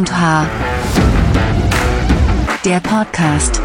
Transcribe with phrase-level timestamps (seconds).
[0.00, 0.48] und H.
[2.64, 3.60] Der Podcast.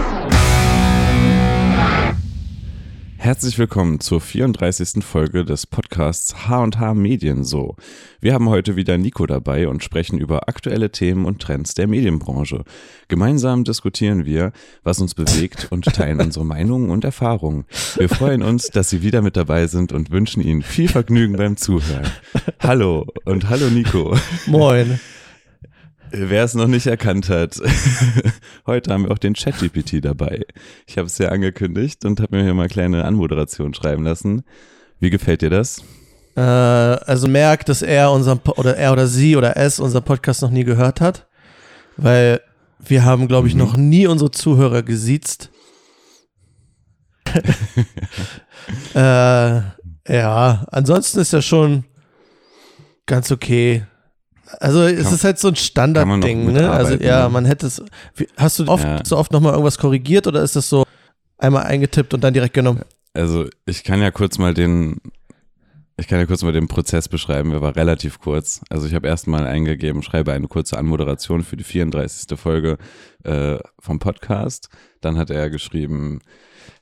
[3.16, 5.02] Herzlich willkommen zur 34.
[5.02, 7.78] Folge des Podcasts H&H Medien so.
[8.20, 12.66] Wir haben heute wieder Nico dabei und sprechen über aktuelle Themen und Trends der Medienbranche.
[13.08, 14.52] Gemeinsam diskutieren wir,
[14.84, 17.64] was uns bewegt und teilen unsere Meinungen und Erfahrungen.
[17.96, 21.56] Wir freuen uns, dass Sie wieder mit dabei sind und wünschen Ihnen viel Vergnügen beim
[21.56, 22.12] Zuhören.
[22.60, 24.18] Hallo und hallo Nico.
[24.48, 25.00] Moin.
[26.12, 27.60] Wer es noch nicht erkannt hat,
[28.66, 30.42] heute haben wir auch den ChatGPT dabei.
[30.88, 34.44] Ich habe es ja angekündigt und habe mir hier mal kleine Anmoderation schreiben lassen.
[35.00, 35.84] Wie gefällt dir das?
[36.36, 40.42] Äh, also merkt, dass er unseren po oder er oder sie oder es unseren Podcast
[40.42, 41.28] noch nie gehört hat,
[41.98, 42.42] weil
[42.80, 43.60] wir haben, glaube ich, Mhm.
[43.60, 45.50] noch nie unsere Zuhörer gesiezt.
[48.96, 49.62] äh,
[50.08, 51.84] ja, ansonsten ist er schon
[53.06, 53.86] ganz okay.
[54.60, 56.70] Also es Kann- ist halt so ein Standardding, ne?
[56.72, 57.30] Also ja, ne?
[57.30, 57.82] man hätte es.
[58.38, 59.00] Hast du oft Ja.
[59.06, 60.86] so oft nochmal irgendwas korrigiert oder ist das so
[61.38, 62.82] einmal eingetippt und dann direkt genommen?
[63.14, 64.98] Also ich kann ja kurz mal den,
[65.98, 67.52] ich kann ja kurz mal den Prozess beschreiben.
[67.52, 68.62] Er war relativ kurz.
[68.70, 72.38] Also ich habe erstmal eingegeben, schreibe eine kurze Anmoderation für die 34.
[72.38, 72.78] Folge
[73.24, 74.70] äh, vom Podcast.
[75.02, 76.20] Dann hat er geschrieben,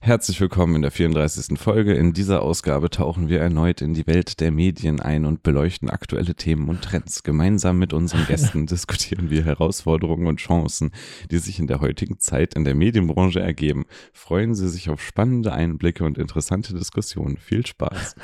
[0.05, 1.57] herzlich willkommen in der 34.
[1.57, 1.93] Folge.
[1.93, 6.35] In dieser Ausgabe tauchen wir erneut in die Welt der Medien ein und beleuchten aktuelle
[6.35, 7.23] Themen und Trends.
[7.23, 10.91] Gemeinsam mit unseren Gästen diskutieren wir Herausforderungen und Chancen,
[11.31, 13.85] die sich in der heutigen Zeit in der Medienbranche ergeben.
[14.11, 17.37] Freuen Sie sich auf spannende Einblicke und interessante Diskussionen.
[17.37, 18.15] Viel Spaß.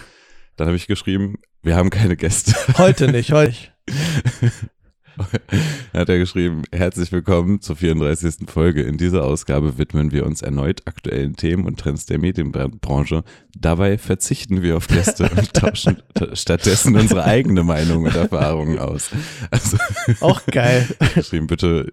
[0.57, 2.55] Dann habe ich geschrieben, wir haben keine Gäste.
[2.77, 3.55] Heute nicht, heute
[5.93, 8.49] hat er geschrieben, herzlich willkommen zur 34.
[8.49, 8.83] Folge.
[8.83, 13.23] In dieser Ausgabe widmen wir uns erneut aktuellen Themen und Trends der Medienbranche.
[13.57, 16.01] Dabei verzichten wir auf Gäste und tauschen
[16.33, 19.09] stattdessen unsere eigene Meinung und Erfahrungen aus.
[19.51, 19.77] Also
[20.21, 20.87] Auch geil.
[21.15, 21.91] geschrieben, bitte,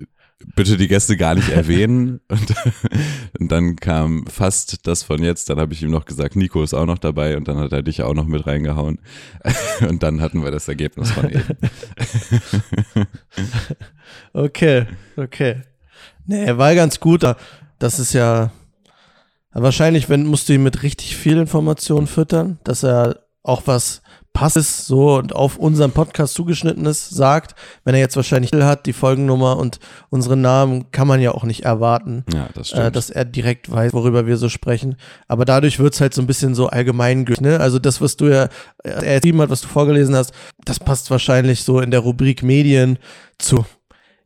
[0.55, 2.21] bitte die Gäste gar nicht erwähnen.
[2.29, 2.55] Und,
[3.39, 5.51] und dann kam fast das von jetzt.
[5.51, 7.83] Dann habe ich ihm noch gesagt, Nico ist auch noch dabei und dann hat er
[7.83, 8.99] dich auch noch mit reingehauen.
[9.89, 11.45] Und dann hatten wir das Ergebnis von eben.
[14.33, 15.63] Okay, okay.
[16.27, 17.23] Nee, war ganz gut.
[17.79, 18.51] Das ist ja
[19.53, 24.03] wahrscheinlich, wenn musst du ihn mit richtig viel Informationen füttern, dass er auch was
[24.37, 27.55] passes so und auf unseren Podcast zugeschnittenes sagt.
[27.85, 29.79] Wenn er jetzt wahrscheinlich hat, die Folgennummer und
[30.11, 32.23] unseren Namen, kann man ja auch nicht erwarten.
[32.35, 32.73] Ja, das.
[32.73, 34.97] Äh, dass er direkt weiß, worüber wir so sprechen.
[35.27, 37.41] Aber dadurch wird's halt so ein bisschen so allgemeingültig.
[37.41, 37.59] Ne?
[37.61, 38.45] Also das, was du ja
[38.85, 40.33] äh, er geschrieben hat, was du vorgelesen hast,
[40.67, 42.99] das passt wahrscheinlich so in der Rubrik Medien
[43.39, 43.65] zu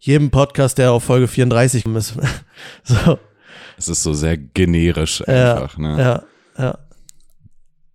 [0.00, 2.14] jedem Podcast, der auf Folge 34 ist.
[2.82, 3.18] so,
[3.78, 6.24] Es ist so sehr generisch Ja, einfach, ne?
[6.58, 6.78] ja, ja.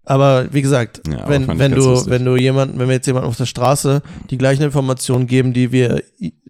[0.05, 2.11] Aber wie gesagt, Ja, wenn, wenn du, lustig.
[2.11, 5.71] wenn du jemanden, wenn wir jetzt jemanden auf der Straße die gleichen Informationen geben, die
[5.71, 6.03] wir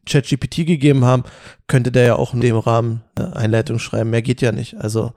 [0.06, 1.24] ChatGPT gegeben haben,
[1.68, 4.10] könnte der ja auch in dem Rahmen eine Einleitung schreiben.
[4.10, 4.76] Mehr geht ja nicht.
[4.78, 5.14] Also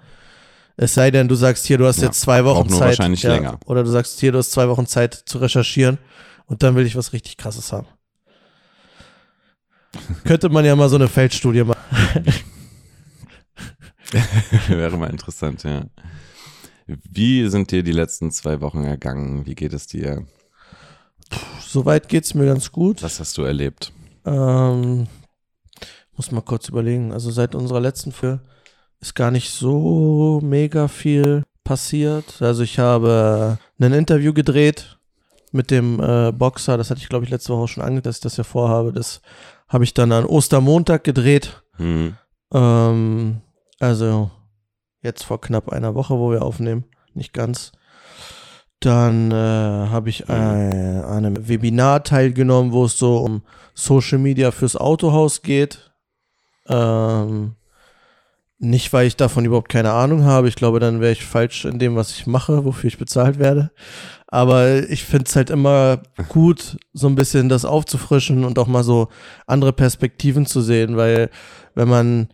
[0.77, 2.81] es sei denn, du sagst hier, du hast Ja, jetzt zwei Wochen Zeit.
[2.81, 3.59] wahrscheinlich ja, länger.
[3.67, 5.99] Oder du sagst hier, du hast zwei Wochen Zeit zu recherchieren
[6.47, 7.89] und dann will ich was richtig krasses haben.
[10.25, 11.83] Könnte man ja mal so eine Feldstudie machen.
[14.69, 15.83] Wäre mal interessant, ja.
[16.89, 19.45] Wie sind dir die letzten zwei Wochen ergangen?
[19.45, 20.27] Wie geht es dir?
[21.61, 23.03] Soweit geht's mir ganz gut.
[23.03, 23.93] Was hast du erlebt?
[24.25, 25.07] Ähm,
[26.17, 27.13] muss mal kurz überlegen.
[27.13, 28.41] Also seit unserer letzten Folge
[29.01, 32.41] ist gar nicht so mega viel passiert.
[32.41, 34.99] Also ich habe ein Interview gedreht
[35.53, 36.79] mit dem äh, Boxer.
[36.79, 38.95] Das hatte ich, glaube ich, letzte Woche schon angekündigt, dass ich das ja vorhabe.
[38.95, 39.21] Das
[39.69, 41.63] habe ich dann an Ostermontag gedreht.
[41.77, 42.17] Hm.
[42.53, 43.43] Ähm,
[43.79, 44.31] also
[45.09, 46.85] jetzt vor knapp einer Woche, wo wir aufnehmen.
[47.15, 47.73] Nicht ganz.
[48.81, 53.43] Dann äh, habe ich äh, an einem Webinar teilgenommen, wo es so um
[53.75, 55.91] Social Media fürs Autohaus geht.
[56.69, 57.57] Ähm,
[58.61, 60.49] nicht, weil ich davon überhaupt keine Ahnung habe.
[60.49, 63.71] Ich glaube, dann wäre ich falsch in dem, was ich mache, wofür ich bezahlt werde.
[64.27, 68.85] Aber ich finde es halt immer gut, so ein bisschen das aufzufrischen und auch mal
[68.85, 69.09] so
[69.47, 71.31] andere Perspektiven zu sehen, weil
[71.75, 72.29] wenn man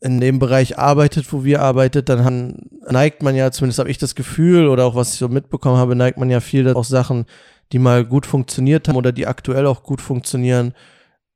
[0.00, 3.98] in dem Bereich arbeitet, wo wir arbeitet, dann han- neigt man ja, zumindest habe ich
[3.98, 7.26] das Gefühl oder auch was ich so mitbekommen habe, neigt man ja viel auch Sachen,
[7.72, 10.72] die mal gut funktioniert haben oder die aktuell auch gut funktionieren,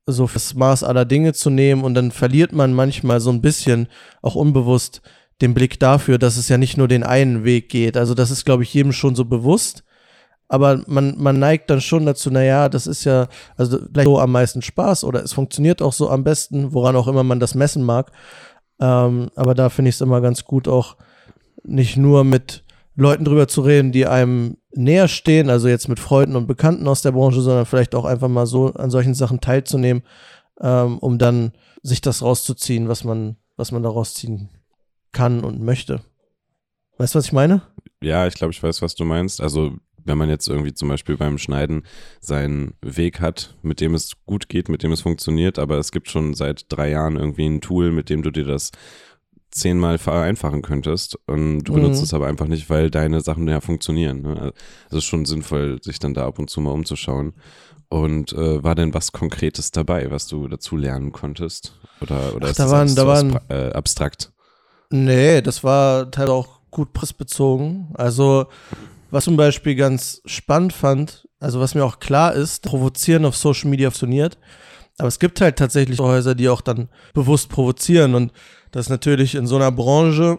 [0.06, 3.88] so fürs Maß aller Dinge zu nehmen und dann verliert man manchmal so ein bisschen
[4.20, 5.02] auch unbewusst
[5.40, 7.96] den Blick dafür, dass es ja nicht nur den einen Weg geht.
[7.96, 9.82] Also das ist, glaube ich, jedem schon so bewusst.
[10.48, 13.26] Aber man, man neigt dann schon dazu, naja, das ist ja,
[13.56, 17.08] also vielleicht so am meisten Spaß oder es funktioniert auch so am besten, woran auch
[17.08, 18.12] immer man das messen mag.
[18.82, 20.96] Ähm, aber da finde ich es immer ganz gut, auch
[21.62, 22.64] nicht nur mit
[22.96, 27.00] Leuten drüber zu reden, die einem näher stehen, also jetzt mit Freunden und Bekannten aus
[27.00, 30.02] der Branche, sondern vielleicht auch einfach mal so an solchen Sachen teilzunehmen,
[30.60, 31.52] ähm, um dann
[31.82, 34.48] sich das rauszuziehen, was man, was man da rausziehen
[35.12, 36.00] kann und möchte.
[36.98, 37.62] Weißt du, was ich meine?
[38.02, 39.40] Ja, ich glaube, ich weiß, was du meinst.
[39.40, 41.82] Also wenn man jetzt irgendwie zum Beispiel beim Schneiden
[42.20, 46.08] seinen Weg hat, mit dem es gut geht, mit dem es funktioniert, aber es gibt
[46.10, 48.70] schon seit drei Jahren irgendwie ein Tool, mit dem du dir das
[49.50, 52.04] zehnmal vereinfachen könntest und du benutzt Mhm.
[52.04, 54.22] es aber einfach nicht, weil deine Sachen ja funktionieren.
[54.22, 54.30] Ne?
[54.40, 54.52] Also
[54.90, 57.34] es ist schon sinnvoll, sich dann da ab und zu mal umzuschauen.
[57.90, 61.78] Und äh, war denn was Konkretes dabei, was du dazu lernen konntest?
[62.00, 64.32] Oder, oder Ach, ist da das waren- da waren- äh, abstrakt?
[64.88, 67.88] Nee, das war teilweise auch gut pressbezogen.
[67.92, 68.46] Also,
[69.12, 73.68] was zum Beispiel ganz spannend fand, also was mir auch klar ist, provozieren auf Social
[73.68, 74.38] Media funktioniert.
[74.98, 78.14] Aber es gibt halt tatsächlich Häuser, die auch dann bewusst provozieren.
[78.14, 78.32] Und
[78.70, 80.38] das natürlich in so einer Branche,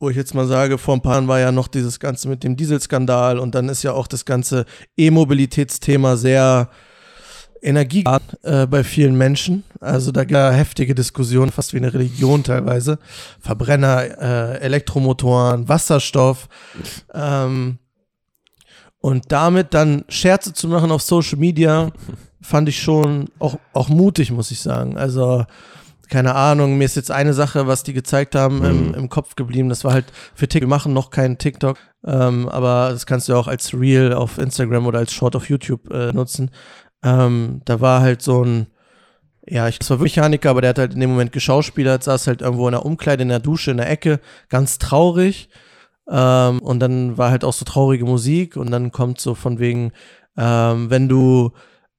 [0.00, 2.42] wo ich jetzt mal sage, vor ein paar Jahren war ja noch dieses Ganze mit
[2.42, 4.66] dem Dieselskandal und dann ist ja auch das ganze
[4.96, 6.70] E-Mobilitätsthema sehr
[7.60, 8.04] Energie
[8.42, 9.62] äh, bei vielen Menschen.
[9.78, 12.98] Also da gab heftige Diskussionen, fast wie eine Religion teilweise.
[13.38, 16.48] Verbrenner, äh, Elektromotoren, Wasserstoff.
[17.14, 17.78] Ähm,
[19.02, 21.90] und damit dann Scherze zu machen auf Social Media,
[22.40, 24.96] fand ich schon auch, auch mutig, muss ich sagen.
[24.96, 25.44] Also,
[26.08, 28.94] keine Ahnung, mir ist jetzt eine Sache, was die gezeigt haben, im, Mhm.
[28.94, 29.68] im Kopf geblieben.
[29.68, 30.68] Das war halt für TikTok.
[30.68, 34.86] Wir machen noch keinen TikTok, ähm, aber das kannst du auch als Reel auf Instagram
[34.86, 36.50] oder als Short auf YouTube äh, nutzen.
[37.02, 38.66] Ähm, da war halt so ein,
[39.48, 42.28] ja, ich das war wirklich Mechaniker, aber der hat halt in dem Moment geschauspielert, saß
[42.28, 45.48] halt irgendwo in der Umkleide, in der Dusche, in der Ecke, ganz traurig.
[46.08, 49.92] Ähm, und dann war halt auch so traurige Musik und dann kommt so von wegen,
[50.36, 51.52] ähm, wenn du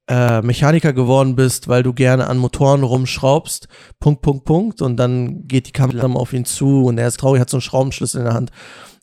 [0.08, 3.68] äh, Mechaniker geworden bist, weil du gerne an Motoren rumschraubst,
[4.00, 4.82] Punkt, Punkt, Punkt.
[4.82, 7.62] Und dann geht die Kamera auf ihn zu und er ist traurig, hat so einen
[7.62, 8.50] Schraubenschlüssel in der Hand.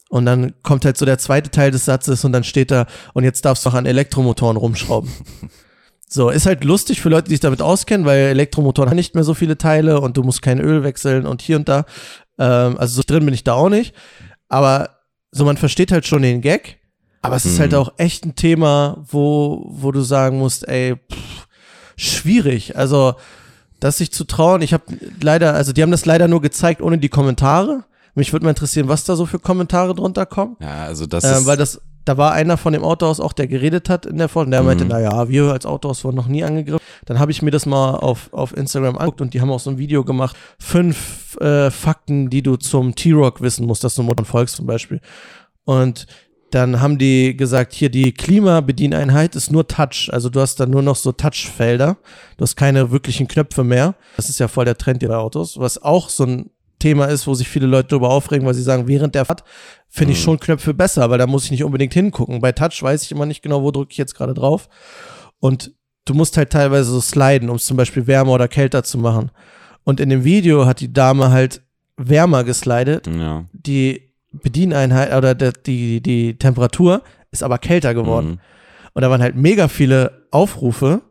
[0.09, 3.23] Und dann kommt halt so der zweite Teil des Satzes und dann steht da, und
[3.23, 5.11] jetzt darfst du auch an Elektromotoren rumschrauben.
[6.13, 9.23] So, ist halt lustig für Leute, die sich damit auskennen, weil Elektromotoren haben nicht mehr
[9.23, 11.85] so viele Teile und du musst kein Öl wechseln und hier und da.
[12.37, 13.95] Ähm, also so drin bin ich da auch nicht.
[14.51, 14.89] Aber
[15.31, 16.79] so, man versteht halt schon den Gag.
[17.21, 17.61] Aber es ist Mhm.
[17.61, 21.47] halt auch echt ein Thema, wo, wo du sagen musst, ey, pff,
[21.95, 22.75] schwierig.
[22.77, 23.15] Also,
[23.79, 24.61] das sich zu trauen.
[24.61, 24.83] Ich habe
[25.21, 27.83] leider, also die haben das leider nur gezeigt ohne die Kommentare.
[28.13, 30.57] Mich würde mal interessieren, was da so für Kommentare drunter kommen.
[30.59, 31.45] Ja, also das Äh, ist.
[31.45, 34.47] weil das, da war einer von dem Autohaus auch, der geredet hat in der Folge,
[34.47, 34.67] und der Mhm.
[34.67, 36.83] meinte, naja, wir als Autohaus wurden noch nie angegriffen.
[37.05, 39.69] Dann habe ich mir das mal auf, auf Instagram angeguckt und die haben auch so
[39.69, 40.35] ein Video gemacht.
[40.59, 44.99] Fünf äh, Fakten, die du zum T-Rock wissen musst, dass du Motoren folgst zum Beispiel.
[45.63, 46.07] Und
[46.51, 50.09] dann haben die gesagt, hier die Klimabedieneinheit ist nur Touch.
[50.11, 51.97] Also du hast dann nur noch so Touchfelder.
[52.37, 53.95] Du hast keine wirklichen Knöpfe mehr.
[54.17, 55.57] Das ist ja voll der Trend ihrer Autos.
[55.59, 56.49] Was auch so ein
[56.81, 59.43] Thema ist, wo sich viele Leute darüber aufregen, weil sie sagen, während der Fahrt
[59.87, 60.23] finde ich Mhm.
[60.23, 62.41] schon Knöpfe besser, weil da muss ich nicht unbedingt hingucken.
[62.41, 64.67] Bei Touch weiß ich immer nicht genau, wo drücke ich jetzt gerade drauf.
[65.39, 65.71] Und
[66.05, 69.31] du musst halt teilweise so sliden, um es zum Beispiel wärmer oder kälter zu machen.
[69.83, 71.61] Und in dem Video hat die Dame halt
[71.97, 73.45] wärmer geslidet ja.
[73.53, 77.01] die Bedieneinheit oder der, die, die Temperatur
[77.31, 78.27] ist aber kälter geworden.
[78.29, 78.39] Mhm.
[78.93, 81.01] Und da waren halt mega viele Aufrufe,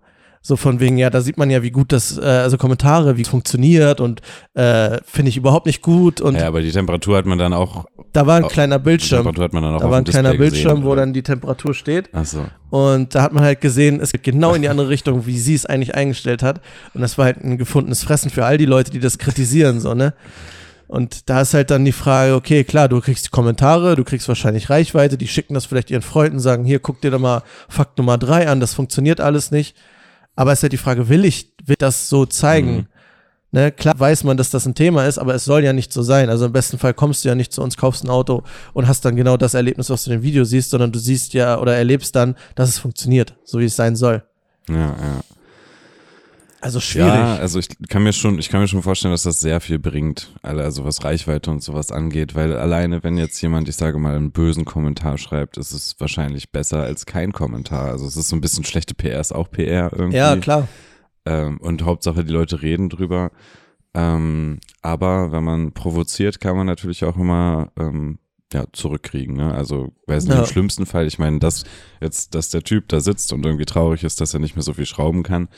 [0.43, 3.23] so von wegen, ja, da sieht man ja, wie gut das, äh, also Kommentare, wie
[3.23, 4.23] es funktioniert und
[4.55, 6.21] äh, finde ich überhaupt nicht gut.
[6.23, 7.85] Und Ja, aber die Temperatur hat man dann auch.
[8.13, 9.19] da war ein oh, kleiner Bildschirm.
[9.19, 11.23] Temperatur hat man dann auch Da war ein kleiner Display Bildschirm, gesehen, wo dann die
[11.23, 12.09] Temperatur steht.
[12.15, 12.47] Ach so.
[12.71, 15.55] Und da hat man halt gesehen, es geht genau in die andere Richtung, wie sie
[15.55, 16.63] es eigentlich eingestellt hat.
[16.95, 19.95] Und das war halt ein gefundenes Fressen für all die Leute, die das kritisieren, so,
[19.95, 20.15] ne?
[20.87, 24.71] Und da ist halt dann die Frage, okay, klar, du kriegst Kommentare, du kriegst wahrscheinlich
[24.71, 28.19] Reichweite, die schicken das vielleicht ihren Freunden, sagen, hier, guck dir doch mal Fakt Nummer
[28.19, 29.77] drei an, das funktioniert alles nicht.
[30.37, 32.77] Aber es ist halt die Frage, will ich, will ich das so zeigen?
[32.77, 32.87] Mhm.
[33.53, 36.03] Ne, klar weiß man, dass das ein Thema ist, aber es soll ja nicht so
[36.03, 36.31] sein.
[36.31, 38.45] Also im besten Fall kommst du ja nicht zu uns, kaufst ein Auto
[38.75, 41.35] und hast dann genau das Erlebnis, was du in dem Video siehst, sondern du siehst
[41.35, 44.23] ja oder erlebst dann, dass es funktioniert, so wie es sein soll.
[44.69, 45.21] Ja, ja.
[46.63, 47.09] Also schwierig.
[47.09, 49.79] Ja, also ich kann mir schon, ich kann mir schon vorstellen, dass das sehr viel
[49.79, 54.15] bringt, also was Reichweite und sowas angeht, weil alleine, wenn jetzt jemand, ich sage mal,
[54.15, 57.87] einen bösen Kommentar schreibt, ist es wahrscheinlich besser als kein Kommentar.
[57.87, 60.19] Also es ist so ein bisschen schlechte PR, ist auch PR irgendwie.
[60.19, 60.69] Ja, klar.
[61.25, 63.31] Ähm, und Hauptsache, die Leute reden drüber.
[63.95, 68.19] Ähm, aber wenn man provoziert, kann man natürlich auch immer ähm,
[68.53, 69.37] ja, zurückkriegen.
[69.37, 69.53] Ne?
[69.55, 70.41] Also, weiß nicht, Ja.
[70.41, 71.65] im schlimmsten Fall, ich meine, dass
[72.01, 74.75] jetzt, dass der Typ da sitzt und irgendwie traurig ist, dass er nicht mehr so
[74.75, 75.49] viel schrauben kann,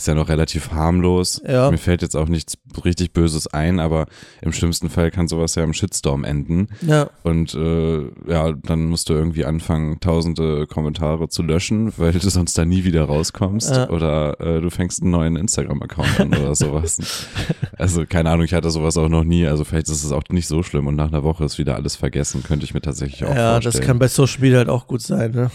[0.00, 1.42] ist ja noch relativ harmlos.
[1.46, 1.70] Ja.
[1.70, 4.06] Mir fällt jetzt auch nichts richtig Böses ein, aber
[4.40, 6.68] im schlimmsten Fall kann sowas ja im Shitstorm enden.
[6.80, 12.30] Ja, Und äh, ja, dann musst du irgendwie anfangen, tausende Kommentare zu löschen, weil du
[12.30, 13.70] sonst da nie wieder rauskommst.
[13.70, 13.90] Ja.
[13.90, 16.98] Oder äh, du fängst einen neuen Instagram-Account an oder sowas.
[17.76, 19.46] Also keine Ahnung, ich hatte sowas auch noch nie.
[19.46, 21.96] Also vielleicht ist es auch nicht so schlimm und nach einer Woche ist wieder alles
[21.96, 22.42] vergessen.
[22.42, 23.72] Könnte ich mir tatsächlich auch ja, vorstellen.
[23.72, 25.50] das kann bei Social Media halt auch gut sein, ne?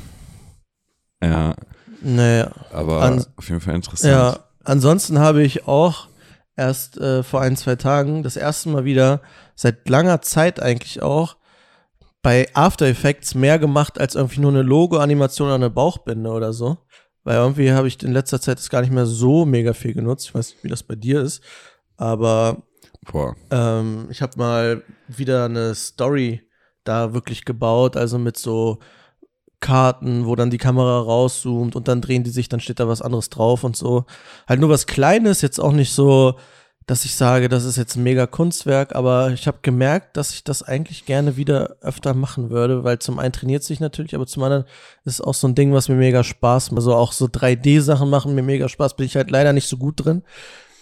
[1.23, 1.55] ja,
[2.05, 2.51] Naja.
[2.71, 4.11] aber An- auf jeden Fall interessant.
[4.13, 6.07] Ja, ansonsten habe ich auch
[6.55, 9.21] erst äh, vor ein, zwei Tagen das erste Mal wieder
[9.55, 11.35] seit langer Zeit eigentlich auch
[12.21, 16.77] bei After Effects mehr gemacht als irgendwie nur eine Logo-Animation oder eine Bauchbinde oder so.
[17.23, 20.27] Weil irgendwie habe ich in letzter Zeit das gar nicht mehr so mega viel genutzt.
[20.27, 21.41] Ich weiß nicht, wie das bei dir ist.
[21.97, 22.63] Aber
[23.49, 26.41] ähm, ich habe mal wieder eine Story
[26.83, 28.79] da wirklich gebaut, also mit so
[29.65, 33.01] Karten, wo dann die Kamera rauszoomt und dann drehen die sich, dann steht da was
[33.01, 34.05] anderes drauf und so.
[34.47, 36.35] Halt nur was Kleines, jetzt auch nicht so,
[36.85, 40.43] dass ich sage, das ist jetzt ein mega Kunstwerk, aber ich habe gemerkt, dass ich
[40.43, 44.43] das eigentlich gerne wieder öfter machen würde, weil zum einen trainiert sich natürlich, aber zum
[44.43, 44.65] anderen
[45.03, 46.77] ist es auch so ein Ding, was mir mega Spaß macht.
[46.77, 50.05] Also auch so 3D-Sachen machen mir mega Spaß, bin ich halt leider nicht so gut
[50.05, 50.21] drin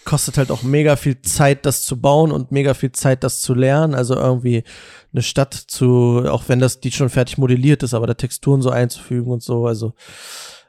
[0.04, 3.54] kostet halt auch mega viel Zeit, das zu bauen und mega viel Zeit, das zu
[3.54, 3.94] lernen.
[3.94, 4.64] Also irgendwie
[5.12, 8.70] eine Stadt zu, auch wenn das die schon fertig modelliert ist, aber da Texturen so
[8.70, 9.66] einzufügen und so.
[9.66, 9.94] Also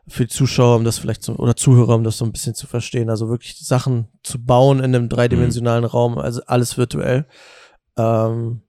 [0.07, 2.67] für die Zuschauer, um das vielleicht zu, oder Zuhörer, um das so ein bisschen zu
[2.67, 3.09] verstehen.
[3.09, 5.89] Also wirklich Sachen zu bauen in einem dreidimensionalen mhm.
[5.89, 7.25] Raum, also alles virtuell.
[7.97, 8.61] Ähm,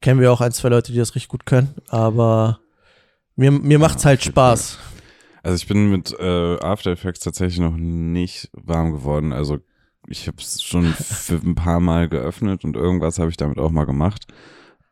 [0.00, 2.60] kennen wir auch ein, zwei Leute, die das richtig gut können, aber
[3.36, 4.78] mir, mir macht's halt Spaß.
[5.42, 9.32] Also ich bin mit äh, After Effects tatsächlich noch nicht warm geworden.
[9.32, 9.58] Also
[10.08, 10.94] ich habe es schon
[11.30, 14.26] ein paar Mal geöffnet und irgendwas habe ich damit auch mal gemacht.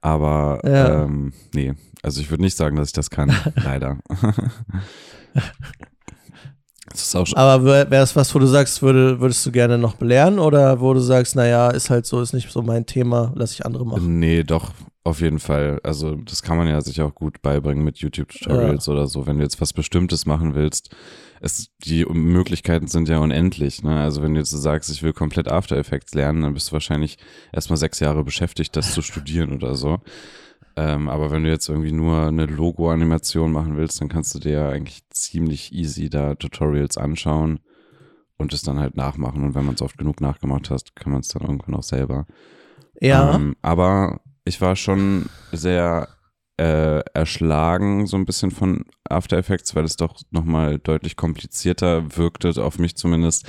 [0.00, 1.04] Aber ja.
[1.04, 3.98] ähm, nee, also ich würde nicht sagen, dass ich das kann, leider.
[7.34, 10.94] Aber wäre es was, wo du sagst, würde, würdest du gerne noch belehren oder wo
[10.94, 14.18] du sagst, naja, ist halt so, ist nicht so mein Thema, lass ich andere machen?
[14.18, 14.72] Nee, doch,
[15.04, 15.80] auf jeden Fall.
[15.82, 18.92] Also das kann man ja sich auch gut beibringen mit YouTube-Tutorials ja.
[18.92, 19.26] oder so.
[19.26, 20.94] Wenn du jetzt was Bestimmtes machen willst,
[21.40, 23.82] es, die Möglichkeiten sind ja unendlich.
[23.82, 23.98] Ne?
[24.00, 27.18] Also wenn du jetzt sagst, ich will komplett After Effects lernen, dann bist du wahrscheinlich
[27.52, 29.98] erstmal sechs Jahre beschäftigt, das zu studieren oder so.
[30.76, 34.52] Ähm, aber wenn du jetzt irgendwie nur eine Logo-Animation machen willst, dann kannst du dir
[34.52, 37.60] ja eigentlich ziemlich easy da Tutorials anschauen
[38.36, 39.42] und es dann halt nachmachen.
[39.42, 42.26] Und wenn man es oft genug nachgemacht hast, kann man es dann irgendwann auch selber.
[43.00, 43.34] Ja.
[43.34, 46.08] Ähm, aber ich war schon sehr
[46.58, 52.52] äh, erschlagen, so ein bisschen von After Effects, weil es doch nochmal deutlich komplizierter wirkte,
[52.62, 53.46] auf mich zumindest,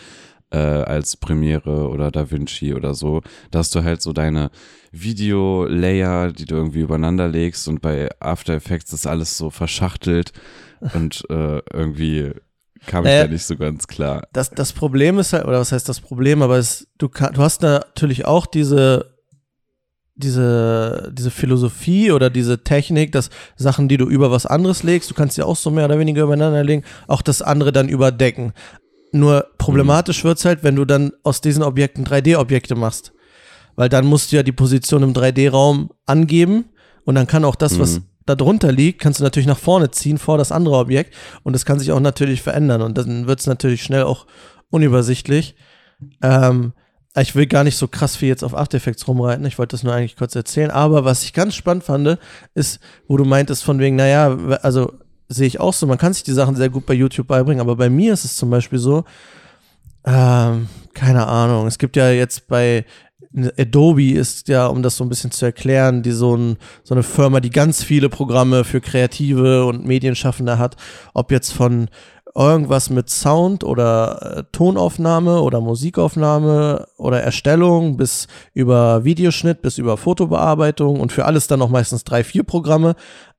[0.50, 3.22] äh, als Premiere oder DaVinci oder so.
[3.52, 4.50] Da hast du halt so deine
[4.92, 10.32] Video-Layer, die du irgendwie übereinander legst und bei After Effects ist alles so verschachtelt
[10.94, 12.32] und äh, irgendwie
[12.86, 14.28] kam ich äh, da nicht so ganz klar.
[14.34, 17.62] Das, das Problem ist halt, oder was heißt das Problem, aber es, du, du hast
[17.62, 19.17] natürlich auch diese
[20.18, 25.14] diese, diese Philosophie oder diese Technik, dass Sachen, die du über was anderes legst, du
[25.14, 28.54] kannst sie auch so mehr oder weniger übereinander legen, auch das andere dann überdecken.
[29.12, 30.30] Nur problematisch mhm.
[30.30, 33.14] wird's halt, wenn du dann aus diesen Objekten 3D-Objekte machst.
[33.76, 36.66] Weil dann musst du ja die Position im 3D-Raum angeben
[37.06, 37.80] und dann kann auch das, mhm.
[37.80, 41.54] was da drunter liegt, kannst du natürlich nach vorne ziehen vor das andere Objekt und
[41.54, 44.26] das kann sich auch natürlich verändern und dann wird's natürlich schnell auch
[44.70, 45.56] unübersichtlich.
[46.22, 46.74] Ähm,
[47.22, 49.46] ich will gar nicht so krass viel jetzt auf After Effects rumreiten.
[49.46, 50.72] Ich wollte das nur eigentlich kurz erzählen.
[50.72, 52.18] Aber was ich ganz spannend fand,
[52.54, 54.94] ist, wo du meintest von wegen, naja, also
[55.30, 57.76] sehe ich auch so, man kann sich die Sachen sehr gut bei YouTube beibringen, aber
[57.76, 59.04] bei mir ist es zum Beispiel so,
[60.06, 62.86] ähm, keine Ahnung, es gibt ja jetzt bei
[63.58, 67.04] Adobe ist ja, um das so ein bisschen zu erklären, die so, ein, so eine
[67.04, 70.76] Firma, die ganz viele Programme für Kreative und Medienschaffende hat,
[71.14, 71.90] ob jetzt von
[72.38, 79.98] irgendwas mit Sound oder äh, Tonaufnahme oder Musikaufnahme oder Erstellung bis über Videoschnitt bis über
[79.98, 82.96] Fotobearbeitung und für alles dann noch meistens drei, vier Programme.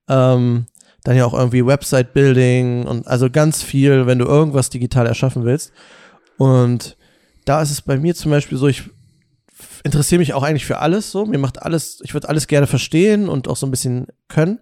[0.09, 0.67] Ähm,
[1.05, 5.73] dann ja auch irgendwie Website-Building und also ganz viel, wenn du irgendwas digital erschaffen willst.
[6.37, 6.97] Und
[7.45, 8.83] da ist es bei mir zum Beispiel so, ich
[9.85, 11.25] interessiere mich auch eigentlich für alles so.
[11.25, 14.59] Mir macht alles, ich würde alles gerne verstehen und auch so ein bisschen können.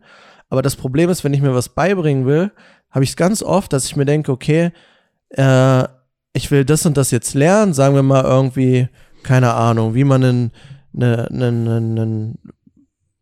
[0.48, 2.52] Aber das Problem ist, wenn ich mir was beibringen will,
[2.96, 4.72] habe ich es ganz oft, dass ich mir denke, okay,
[5.28, 5.84] äh,
[6.32, 8.88] ich will das und das jetzt lernen, sagen wir mal irgendwie,
[9.22, 10.52] keine Ahnung, wie man einen,
[10.94, 12.38] einen, einen, einen,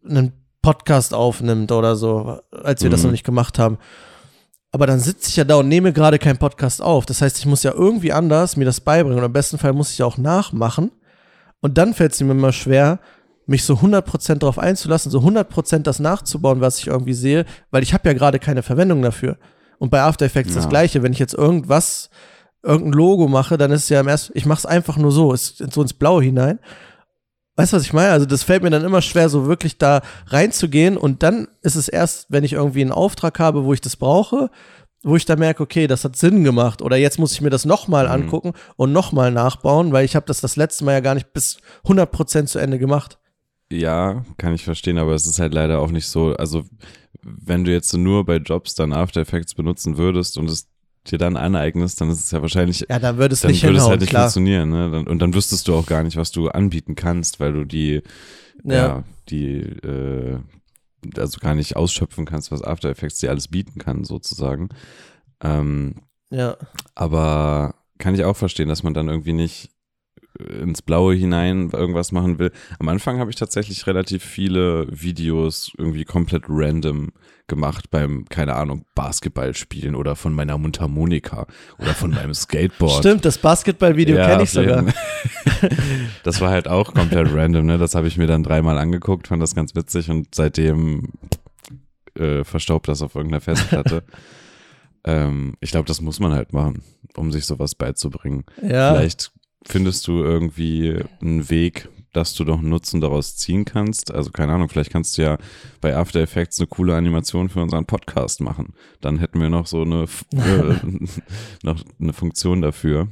[0.08, 2.92] einen Podcast aufnimmt oder so, als wir mhm.
[2.92, 3.78] das noch nicht gemacht haben.
[4.70, 7.04] Aber dann sitze ich ja da und nehme gerade keinen Podcast auf.
[7.04, 9.18] Das heißt, ich muss ja irgendwie anders mir das beibringen.
[9.18, 10.92] Und im besten Fall muss ich ja auch nachmachen.
[11.60, 13.00] Und dann fällt es mir immer schwer,
[13.46, 17.92] mich so 100% darauf einzulassen, so 100% das nachzubauen, was ich irgendwie sehe, weil ich
[17.92, 19.36] habe ja gerade keine Verwendung dafür.
[19.84, 20.56] Und bei After Effects ja.
[20.56, 21.02] das gleiche.
[21.02, 22.08] Wenn ich jetzt irgendwas,
[22.62, 25.34] irgendein Logo mache, dann ist es ja im ersten, ich mache es einfach nur so,
[25.34, 26.58] ist so ins Blaue hinein.
[27.56, 28.12] Weißt du, was ich meine?
[28.12, 30.96] Also das fällt mir dann immer schwer, so wirklich da reinzugehen.
[30.96, 34.48] Und dann ist es erst, wenn ich irgendwie einen Auftrag habe, wo ich das brauche,
[35.02, 36.80] wo ich da merke, okay, das hat Sinn gemacht.
[36.80, 38.12] Oder jetzt muss ich mir das nochmal mhm.
[38.12, 41.58] angucken und nochmal nachbauen, weil ich habe das das letzte Mal ja gar nicht bis
[41.84, 43.18] 100% zu Ende gemacht.
[43.74, 46.64] Ja, kann ich verstehen, aber es ist halt leider auch nicht so, also
[47.22, 50.68] wenn du jetzt nur bei Jobs dann After Effects benutzen würdest und es
[51.06, 53.78] dir dann aneignest, dann ist es ja wahrscheinlich, Ja, dann würde es dann nicht würde
[53.78, 54.24] es halt nicht klar.
[54.24, 54.70] funktionieren.
[54.70, 54.90] Ne?
[54.90, 58.02] Dann, und dann wüsstest du auch gar nicht, was du anbieten kannst, weil du die,
[58.64, 59.04] ja, Ja.
[59.28, 60.38] die, äh,
[61.16, 64.68] also gar nicht ausschöpfen kannst, was After Effects dir alles bieten kann, sozusagen.
[65.42, 65.96] Ähm,
[66.30, 66.56] Ja.
[66.94, 69.70] aber kann ich auch verstehen, dass man dann irgendwie nicht
[70.38, 72.50] ins Blaue hinein irgendwas machen will.
[72.78, 77.12] Am Anfang habe ich tatsächlich relativ viele Videos irgendwie komplett random
[77.46, 81.46] gemacht beim, keine Ahnung, Basketballspielen oder von meiner Mundharmonika
[81.78, 82.98] oder von meinem Skateboard.
[82.98, 84.84] Stimmt, das Basketballvideo Ja, kenne ich sogar.
[86.24, 87.78] Das war halt auch komplett random, ne?
[87.78, 91.10] Das habe ich mir dann dreimal angeguckt, fand das ganz witzig und seitdem
[92.18, 94.02] äh, verstaubt das auf irgendeiner Festplatte.
[95.04, 96.82] ähm, ich glaube, das muss man halt machen,
[97.16, 98.44] um sich sowas beizubringen.
[98.62, 98.94] Ja.
[98.94, 99.32] Vielleicht
[99.66, 104.12] findest du irgendwie einen Weg, dass du doch Nutzen daraus ziehen kannst.
[104.12, 105.38] Also keine Ahnung, vielleicht kannst du ja
[105.80, 108.74] bei After Effects eine coole Animation für unseren Podcast machen.
[109.00, 110.74] Dann hätten wir noch so eine, äh,
[111.62, 113.08] noch eine Funktion dafür.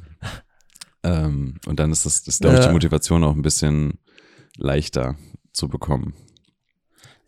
[1.03, 3.99] Ähm, und dann ist das, ist, glaube ich, die Motivation auch ein bisschen
[4.57, 5.17] leichter
[5.53, 6.15] zu bekommen.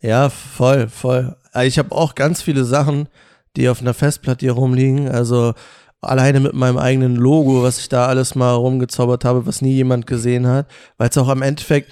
[0.01, 1.35] Ja, voll, voll.
[1.51, 3.09] Also Ich habe auch ganz viele Sachen,
[3.55, 5.09] die auf einer Festplatte hier rumliegen.
[5.09, 5.53] Also
[6.05, 10.07] alleine mit meinem eigenen Logo, was ich da alles mal rumgezaubert habe, was nie jemand
[10.07, 11.91] gesehen hat, weil es auch am Endeffekt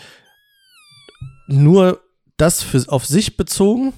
[1.47, 1.99] nur
[2.37, 3.93] das für, auf sich bezogen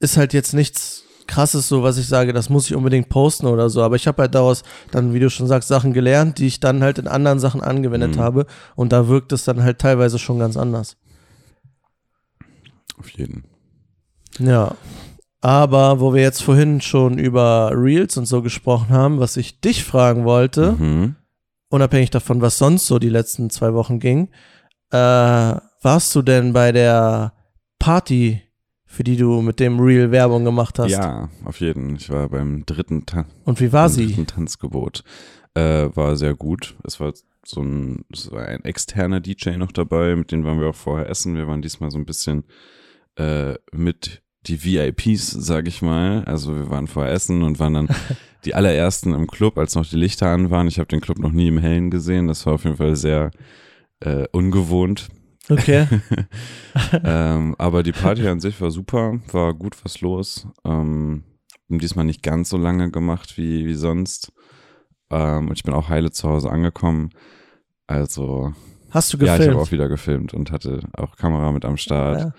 [0.00, 3.70] ist halt jetzt nichts krasses so, was ich sage, das muss ich unbedingt posten oder
[3.70, 3.82] so.
[3.82, 6.82] Aber ich habe halt daraus dann, wie du schon sagst, Sachen gelernt, die ich dann
[6.82, 8.20] halt in anderen Sachen angewendet Mhm.
[8.20, 8.46] habe.
[8.76, 10.96] Und da wirkt es dann halt teilweise schon ganz anders.
[12.98, 13.44] Auf jeden.
[14.38, 14.74] Ja.
[15.44, 19.84] Aber wo wir jetzt vorhin schon über Reels und so gesprochen haben, was ich dich
[19.84, 21.16] fragen wollte, Mhm.
[21.68, 24.28] unabhängig davon, was sonst so die letzten zwei Wochen ging,
[24.90, 27.34] äh, warst du denn bei der
[27.78, 28.40] Party,
[28.86, 30.90] für die du mit dem Reel Werbung gemacht hast?
[30.92, 31.96] Ja, auf jeden.
[31.96, 34.06] Ich war beim dritten, Ta Und wie war sie?
[34.06, 35.04] dritten Tanzgebot.
[35.52, 36.74] Äh, war sehr gut.
[36.84, 37.12] Es war
[37.44, 41.36] so ein, war ein externer DJ noch dabei, mit dem waren wir auch vorher essen.
[41.36, 42.44] Wir waren diesmal so ein bisschen
[43.16, 46.24] äh, mit die VIPs, sag ich mal.
[46.24, 47.88] Also wir waren vorher essen und waren dann
[48.44, 50.68] die allerersten im Club, als noch die Lichter an waren.
[50.68, 52.28] Ich habe den Club noch nie im Hellen gesehen.
[52.28, 53.30] Das war auf jeden Fall sehr
[54.00, 55.08] äh, ungewohnt.
[55.48, 55.86] Okay.
[57.04, 60.46] ähm, aber die Party an sich war super, war gut was los.
[60.64, 61.24] Ähm,
[61.68, 64.32] diesmal nicht ganz so lange gemacht wie, wie sonst.
[65.10, 67.10] Ähm, und ich bin auch heile zu Hause angekommen.
[67.86, 68.52] Also,
[68.90, 69.60] Hast du ja, ich habe gefilmt?
[69.60, 72.32] auch wieder gefilmt und hatte auch Kamera mit am Start.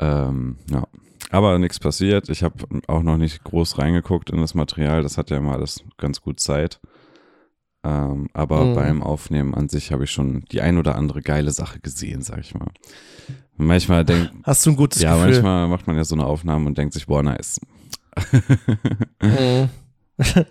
[0.00, 0.28] Ja.
[0.28, 0.86] Ähm, ja.
[1.34, 2.28] Aber nichts passiert.
[2.28, 2.54] Ich habe
[2.86, 5.02] auch noch nicht groß reingeguckt in das Material.
[5.02, 6.80] Das hat ja immer alles ganz gut Zeit.
[7.82, 8.74] Ähm, aber Mhm.
[8.74, 12.38] beim Aufnehmen an sich habe ich schon die ein oder andere geile Sache gesehen, sag
[12.38, 12.70] ich mal.
[13.56, 15.32] Manchmal denkt, Hast du ein gutes ja, Gefühl?
[15.32, 17.60] manchmal macht man ja so eine Aufnahme und denkt sich, boah, nice.
[19.20, 19.68] Mhm.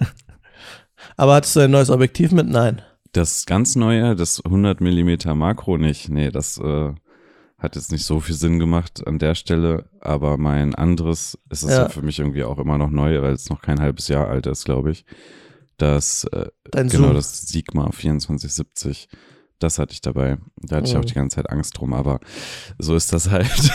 [1.17, 2.47] Aber hattest du ein neues Objektiv mit?
[2.49, 2.81] Nein.
[3.13, 6.09] Das ganz neue, das 100 Millimeter Makro nicht.
[6.09, 6.93] Nee, das äh,
[7.63, 9.85] hat jetzt nicht so viel Sinn gemacht an der Stelle.
[10.01, 11.83] Aber mein anderes, es ist Ja.
[11.83, 11.89] ja.
[11.89, 14.65] für mich irgendwie auch immer noch neu, weil es noch kein halbes Jahr alt ist,
[14.65, 15.05] glaube ich.
[15.77, 17.15] Das, äh, Dein genau, Zoom.
[17.15, 19.07] das Sigma 2470.
[19.59, 20.37] Das hatte ich dabei.
[20.57, 21.05] Da hatte ich auch Mhm.
[21.07, 22.19] die ganze Zeit Angst drum, aber
[22.77, 23.49] so ist das halt.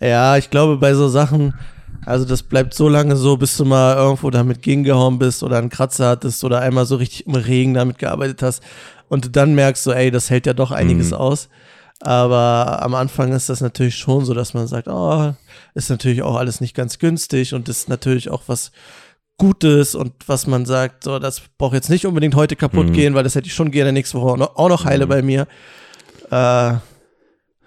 [0.00, 1.54] Ja, ich glaube, bei so Sachen,
[2.04, 5.70] also das bleibt so lange so, bis du mal irgendwo damit gegengehauen bist oder einen
[5.70, 8.62] Kratzer hattest oder einmal so richtig im Regen damit gearbeitet hast
[9.08, 11.16] und du dann merkst so, ey, das hält ja doch einiges Mhm.
[11.16, 11.48] aus.
[12.00, 15.32] Aber am Anfang ist das natürlich schon so, dass man sagt, oh,
[15.74, 18.72] ist natürlich auch alles nicht ganz günstig und ist natürlich auch was
[19.38, 22.92] Gutes und was man sagt, so, das braucht jetzt nicht unbedingt heute kaputt Mhm.
[22.92, 25.08] gehen, weil das hätte ich schon gerne nächste Woche auch noch, auch noch heile Mhm.
[25.08, 25.46] bei mir.
[26.30, 26.74] Äh,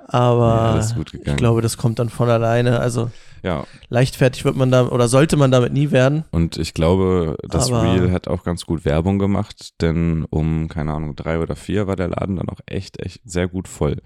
[0.10, 0.96] aber Ja,
[1.32, 2.80] ich glaube, das kommt dann von alleine.
[2.80, 3.12] Also
[3.44, 6.26] ja, leichtfertig wird man da oder sollte man damit nie werden.
[6.32, 10.94] Und ich glaube, das Aber- Reel hat auch ganz gut Werbung gemacht, denn um, keine
[10.94, 13.98] Ahnung, drei oder vier war der Laden dann auch echt, echt sehr gut voll.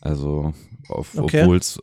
[0.00, 0.52] Also,
[0.88, 1.42] auf, Okay.
[1.42, 1.78] obwohl es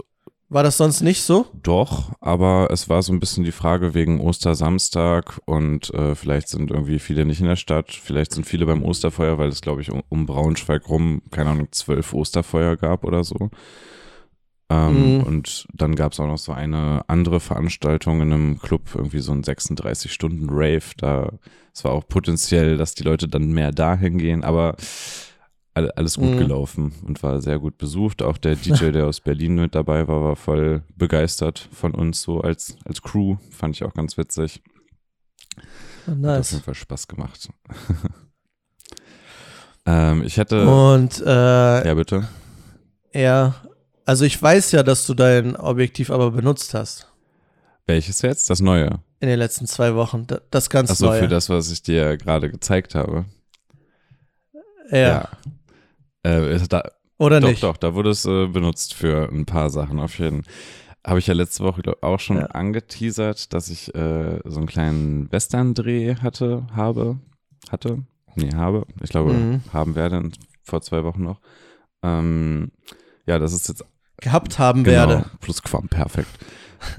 [0.49, 1.45] War das sonst nicht so?
[1.61, 6.71] doch, aber es war so ein bisschen die Frage wegen Ostersamstag und äh, vielleicht sind
[6.71, 9.91] irgendwie viele nicht in der Stadt, vielleicht sind viele beim Osterfeuer, weil es, glaube ich,
[9.91, 13.49] um, um Braunschweig rum, keine Ahnung, zwölf Osterfeuer gab oder so.
[14.71, 15.23] Ähm, Mhm.
[15.23, 19.31] Und dann gab es auch noch so eine andere Veranstaltung in einem Club, irgendwie so
[19.31, 20.95] ein 36-Stunden-Rave.
[20.97, 21.31] Da
[21.73, 24.75] es war auch potenziell, dass die Leute dann mehr dahin gehen, aber
[25.73, 26.37] all- alles gut Mhm.
[26.37, 28.21] gelaufen und war sehr gut besucht.
[28.21, 32.41] Auch der DJ, der aus Berlin mit dabei war, war voll begeistert von uns so
[32.41, 33.37] als, als Crew.
[33.49, 34.61] Fand ich auch ganz witzig.
[35.57, 36.51] Oh, Hat auf nice.
[36.51, 37.49] jeden Fall Spaß gemacht.
[39.85, 40.67] ähm, ich hätte.
[40.67, 42.27] Und äh, ja, bitte.
[43.13, 43.55] ja,
[44.09, 47.07] also ich weiß ja, dass du dein Objektiv aber benutzt hast.
[47.85, 48.49] Welches jetzt?
[48.49, 48.99] Das neue.
[49.19, 50.25] in den letzten zwei Wochen.
[50.27, 51.19] Da- Das ganz Achso, neue.
[51.21, 53.25] für das, was ich dir gerade gezeigt habe.
[54.91, 55.27] ja.
[56.25, 56.83] Äh, ist da,
[57.17, 57.63] Oder doch, nicht?
[57.63, 60.43] doch, da wurde es äh, benutzt für ein paar Sachen auf jeden
[61.05, 62.47] Habe ich ja letzte Woche glaub, auch schon Ja.
[62.47, 67.19] angeteasert, dass ich äh, so einen kleinen Western-Dreh hatte, habe,
[67.71, 68.03] hatte,
[68.35, 69.61] nee, habe, ich glaube, Mhm.
[69.71, 70.29] haben werde
[70.63, 71.39] vor zwei Wochen noch.
[72.03, 72.71] Ähm,
[73.25, 73.85] ja, das ist jetzt
[74.21, 75.25] Gehabt haben Genau, werde.
[75.39, 76.29] Plusquam, perfekt.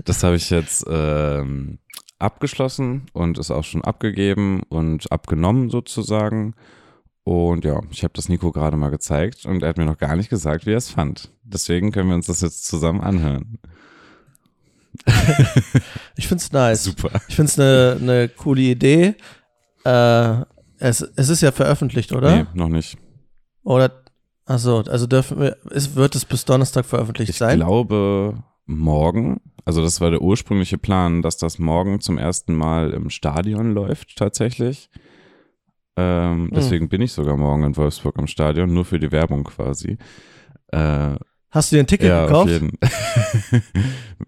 [0.04, 1.78] Das habe ich jetzt ähm,
[2.18, 6.54] abgeschlossen und ist auch schon abgegeben und abgenommen sozusagen.
[7.24, 10.16] Und ja, ich habe das Nico gerade mal gezeigt und er hat mir noch gar
[10.16, 11.30] nicht gesagt, wie er es fand.
[11.42, 13.58] Deswegen können wir uns das jetzt zusammen anhören.
[16.16, 16.84] Ich find's nice.
[16.84, 17.10] Super.
[17.28, 19.14] Ich find's eine ne coole Idee.
[19.84, 20.40] Äh,
[20.78, 22.36] es, es ist ja veröffentlicht, oder?
[22.36, 22.98] Nee, noch nicht.
[23.62, 23.99] Oder
[24.50, 27.58] achso, also dürfen wir, ist, wird es bis Donnerstag veröffentlicht Ich sein?
[27.58, 33.10] glaube morgen, also das war der ursprüngliche Plan, dass das morgen zum ersten Mal im
[33.10, 34.90] Stadion läuft tatsächlich.
[35.96, 36.50] Ähm, Hm.
[36.54, 39.98] deswegen bin ich sogar morgen in Wolfsburg im Stadion, nur für die Werbung quasi.
[40.68, 41.16] Äh,
[41.50, 42.50] Hast du dir ein Ticket ja, auf gekauft?
[42.50, 42.70] jeden.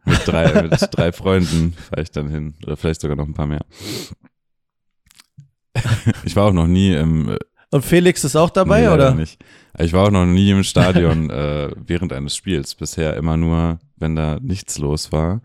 [0.05, 2.55] mit, drei, mit drei Freunden fahre ich dann hin.
[2.67, 3.65] Oder vielleicht sogar noch ein paar mehr.
[6.25, 7.39] ich war auch noch nie im äh,
[7.73, 9.15] Und Felix ist auch dabei, Nee, oder?
[9.15, 9.43] Nicht.
[9.79, 12.75] Ich war auch noch nie im Stadion äh, während eines Spiels.
[12.75, 15.41] Bisher immer nur, wenn da nichts los war.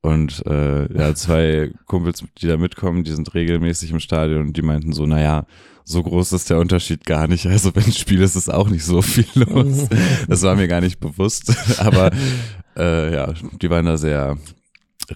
[0.00, 4.62] Und äh, ja, zwei Kumpels, die da mitkommen, die sind regelmäßig im Stadion und die
[4.62, 5.44] meinten so, naja,
[5.84, 7.46] so groß ist der Unterschied gar nicht.
[7.46, 9.86] Also wenn ein Spiel ist, ist auch nicht so viel los.
[10.28, 11.52] Das war mir gar nicht bewusst.
[11.78, 12.10] Aber
[12.74, 14.38] äh, ja, die waren da sehr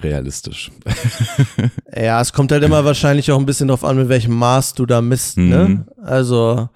[0.03, 0.71] realistisch.
[1.95, 4.87] Ja, es kommt halt immer wahrscheinlich auch ein bisschen drauf an, mit welchem Maß du
[4.87, 5.69] da misst, ne?
[5.69, 5.85] Mhm.
[6.03, 6.69] Also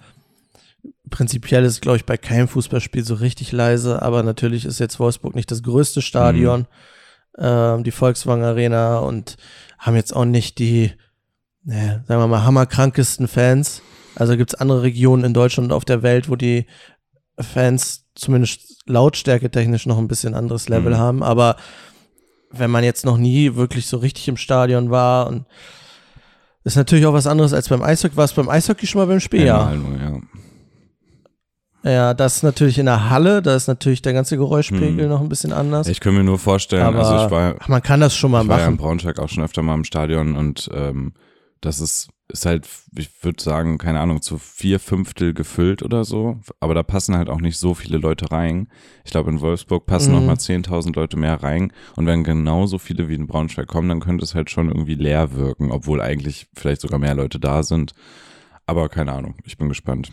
[1.09, 5.35] prinzipiell ist, glaube ich, bei keinem Fußballspiel so richtig leise, aber natürlich ist jetzt Wolfsburg
[5.35, 6.65] nicht das größte Stadion, Mhm.
[7.39, 9.37] ähm, die Volkswagen Arena und
[9.77, 10.91] haben jetzt auch nicht die,
[11.63, 13.81] ne, sagen wir mal, hammerkrankesten Fans.
[14.15, 16.65] Also gibt's andere Regionen in Deutschland und auf der Welt, wo die
[17.39, 20.97] Fans zumindest lautstärke technisch noch ein bisschen anderes Level Mhm.
[20.97, 21.55] haben, aber
[22.55, 25.45] wenn man jetzt noch nie wirklich so richtig im Stadion war und
[26.63, 28.15] ist natürlich auch was anderes als beim Eishockey.
[28.15, 29.45] War es beim Eishockey schon mal beim Spiel?
[29.45, 29.73] Ja.
[29.73, 30.19] Ja.
[31.85, 35.09] Ja, das ist natürlich in der Halle, da ist natürlich der ganze Geräuschpegel Hm.
[35.09, 35.87] noch ein bisschen anders.
[35.89, 38.43] Ich kann mir nur vorstellen, aber also ich war, ach, man kann das schon mal
[38.43, 38.77] ich war ja in machen.
[38.77, 41.11] Braunschweig auch schon öfter mal im Stadion und ähm,
[41.59, 46.39] das ist, ist halt, ich würde sagen, keine Ahnung, zu vier Fünftel gefüllt oder so.
[46.59, 48.69] Aber da passen halt auch nicht so viele Leute rein.
[49.03, 50.19] Ich glaube, in Wolfsburg passen Mhm.
[50.19, 51.71] noch mal 10.000 Leute mehr rein.
[51.95, 55.33] Und wenn genauso viele wie in Braunschweig kommen, dann könnte es halt schon irgendwie leer
[55.35, 57.93] wirken, obwohl eigentlich vielleicht sogar mehr Leute da sind.
[58.65, 60.11] Aber keine Ahnung, ich bin gespannt.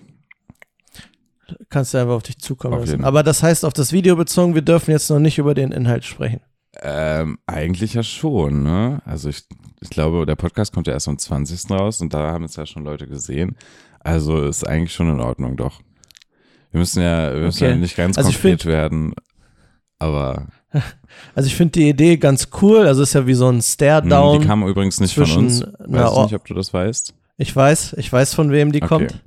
[1.69, 3.05] Kannst du einfach auf dich zukommen Auf lassen.
[3.05, 6.05] Aber das heißt auf das Video bezogen, wir dürfen jetzt noch nicht über den Inhalt
[6.05, 6.41] sprechen.
[6.83, 9.03] Ähm, eigentlich ja schon, ne?
[9.05, 9.43] Also ich,
[9.81, 11.71] ich glaube, der Podcast kommt ja erst am 20.
[11.71, 13.57] raus und da haben es ja schon Leute gesehen.
[14.01, 15.81] Also ist eigentlich schon in Ordnung, doch.
[16.71, 17.73] Wir müssen ja, wir müssen Okay.
[17.73, 19.15] ja nicht ganz Also ich konkret werden,
[19.99, 20.47] aber
[21.35, 22.87] Also ich finde die Idee ganz cool.
[22.87, 24.41] Also ist ja wie so ein Stare-Down.
[24.41, 25.63] die kam übrigens nicht von uns.
[25.81, 27.15] Weiß Or- nicht, ob du das weißt.
[27.39, 28.89] Ich weiß, ich weiß von wem die Okay.
[28.89, 29.25] kommt.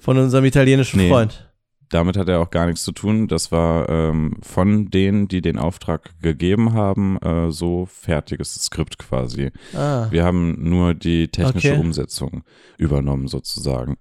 [0.00, 1.10] Von unserem italienischen Nee.
[1.10, 1.45] Freund.
[1.90, 3.28] Damit hat er auch gar nichts zu tun.
[3.28, 9.52] Das war ähm, von denen, die den Auftrag gegeben haben, äh, so fertiges Skript quasi.
[9.74, 10.08] Ah.
[10.10, 11.80] Wir haben nur die technische Okay.
[11.80, 12.42] Umsetzung
[12.76, 13.96] übernommen sozusagen.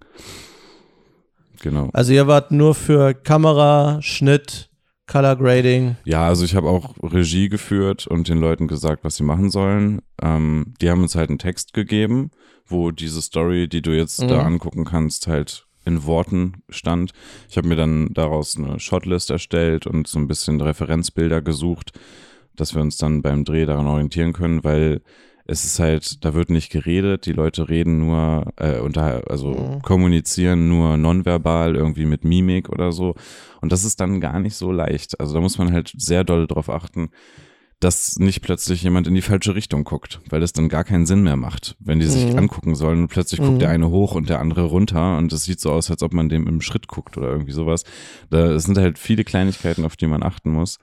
[1.62, 1.90] Genau.
[1.94, 4.70] Also ihr wart nur für Kamera, Schnitt,
[5.08, 5.96] Color Grading.
[6.06, 10.02] Ja, also ich habe auch Regie geführt und den Leuten gesagt, was sie machen sollen.
[10.22, 12.32] Ähm, die haben uns halt einen Text gegeben,
[12.68, 14.28] wo diese Story, die du jetzt Mhm.
[14.30, 17.12] da angucken kannst, halt in Worten stand.
[17.50, 21.92] Ich habe mir dann daraus eine Shotlist erstellt und so ein bisschen Referenzbilder gesucht,
[22.56, 25.02] dass wir uns dann beim Dreh daran orientieren können, weil
[25.48, 29.82] es ist halt, da wird nicht geredet, die Leute reden nur, äh, unter, also Mhm.
[29.84, 33.14] kommunizieren nur nonverbal, irgendwie mit Mimik oder so.
[33.62, 35.20] Und das ist dann gar nicht so leicht.
[35.20, 37.10] Also da muss man halt sehr doll drauf achten,
[37.80, 41.24] dass nicht plötzlich jemand in die falsche Richtung guckt, weil das dann gar keinen Sinn
[41.24, 42.40] mehr macht, wenn die sich Mhm.
[42.40, 43.46] angucken sollen und plötzlich Mhm.
[43.46, 46.14] guckt der eine hoch und der andere runter und es sieht so aus, als ob
[46.14, 47.84] man dem im Schritt guckt oder irgendwie sowas.
[48.30, 50.80] Da es sind halt viele Kleinigkeiten, auf die man achten muss.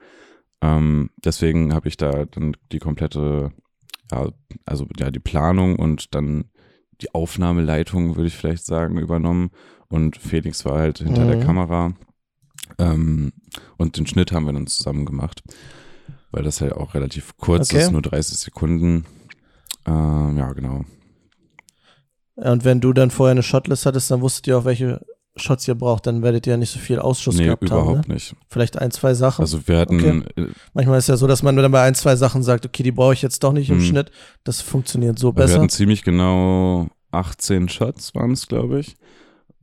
[0.61, 3.52] Ähm, deswegen habe ich da dann die komplette,
[4.12, 4.28] ja,
[4.66, 6.44] also ja, die Planung und dann
[7.00, 9.50] die Aufnahmeleitung, würde ich vielleicht sagen, übernommen.
[9.88, 11.40] Und Felix war halt hinter der Mhm.
[11.40, 11.94] Kamera.
[12.78, 13.33] Ähm,
[13.76, 15.42] und den Schnitt haben wir dann zusammen gemacht,
[16.33, 17.83] weil das halt auch relativ kurz Okay.
[17.85, 19.05] ist, nur 30 Sekunden.
[19.87, 20.85] Ähm, ja, genau.
[22.35, 25.05] Und wenn du dann vorher eine Shotlist hattest, dann wusstet ihr auch, welche
[25.37, 27.81] Shots ihr braucht, dann werdet ihr ja nicht so viel Ausschuss Nee, gehabt haben.
[27.83, 28.14] überhaupt Ne?
[28.14, 28.35] nicht.
[28.49, 29.42] Vielleicht ein, zwei Sachen.
[29.42, 30.23] Also wir hatten, Okay.
[30.37, 32.92] äh, Manchmal ist ja so, dass man dann bei ein, zwei Sachen sagt, okay, die
[32.92, 33.83] brauche ich jetzt doch nicht im Mhm.
[33.83, 34.11] Schnitt.
[34.45, 35.55] Das funktioniert so wir besser.
[35.59, 38.95] hatten ziemlich genau 18 Shots waren es, glaube ich.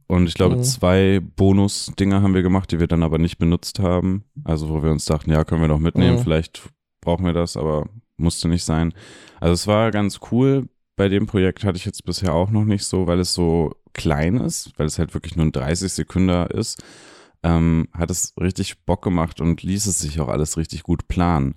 [0.10, 0.64] Und ich glaube, Mhm.
[0.64, 4.24] zwei Bonus-Dinger haben wir gemacht, die wir dann aber nicht benutzt haben.
[4.44, 6.24] Also wo wir uns dachten, ja, können wir noch mitnehmen, Mhm.
[6.24, 6.64] vielleicht
[7.00, 8.92] brauchen wir das, aber musste nicht sein.
[9.40, 10.68] Also es war ganz cool.
[10.96, 14.38] Bei dem Projekt hatte ich jetzt bisher auch noch nicht so, weil es so klein
[14.38, 16.82] ist, weil es halt wirklich nur ein 30 Sekunden ist,
[17.44, 21.54] ähm, hat es richtig Bock gemacht und ließ es sich auch alles richtig gut planen.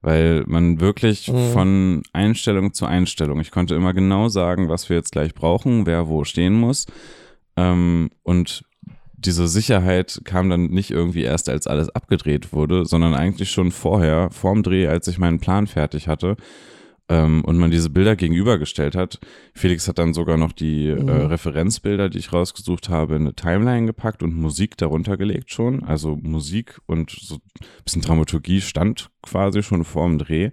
[0.00, 1.52] Weil man wirklich Mhm.
[1.52, 6.08] von Einstellung zu Einstellung, ich konnte immer genau sagen, was wir jetzt gleich brauchen, wer
[6.08, 6.86] wo stehen muss.
[7.62, 8.64] Ähm, und
[9.16, 14.30] diese Sicherheit kam dann nicht irgendwie erst, als alles abgedreht wurde, sondern eigentlich schon vorher,
[14.30, 16.36] vorm Dreh, als ich meinen Plan fertig hatte
[17.08, 19.20] ähm, und man diese Bilder gegenübergestellt hat.
[19.54, 21.08] Felix hat dann sogar noch die Mhm.
[21.08, 25.84] äh, Referenzbilder, die ich rausgesucht habe, in eine Timeline gepackt und Musik darunter gelegt schon.
[25.84, 27.40] Also Musik und so ein
[27.84, 30.50] bisschen Dramaturgie stand quasi schon vorm Dreh,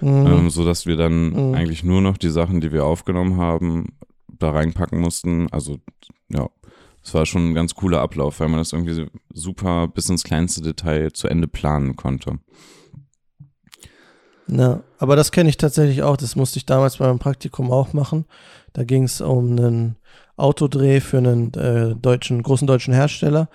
[0.00, 0.26] Mhm.
[0.26, 1.54] ähm, so dass wir dann Mhm.
[1.54, 3.92] eigentlich nur noch die Sachen, die wir aufgenommen haben,
[4.40, 5.46] da reinpacken mussten.
[5.52, 5.78] Also
[6.28, 6.48] ja,
[7.02, 10.60] es war schon ein ganz cooler Ablauf, weil man das irgendwie super bis ins kleinste
[10.60, 12.38] Detail zu Ende planen konnte.
[14.48, 16.16] Ja, aber das kenne ich tatsächlich auch.
[16.16, 18.24] Das musste ich damals bei meinem Praktikum auch machen.
[18.72, 19.96] Da ging es um einen
[20.36, 23.48] Autodreh für einen äh, deutschen, großen deutschen Hersteller.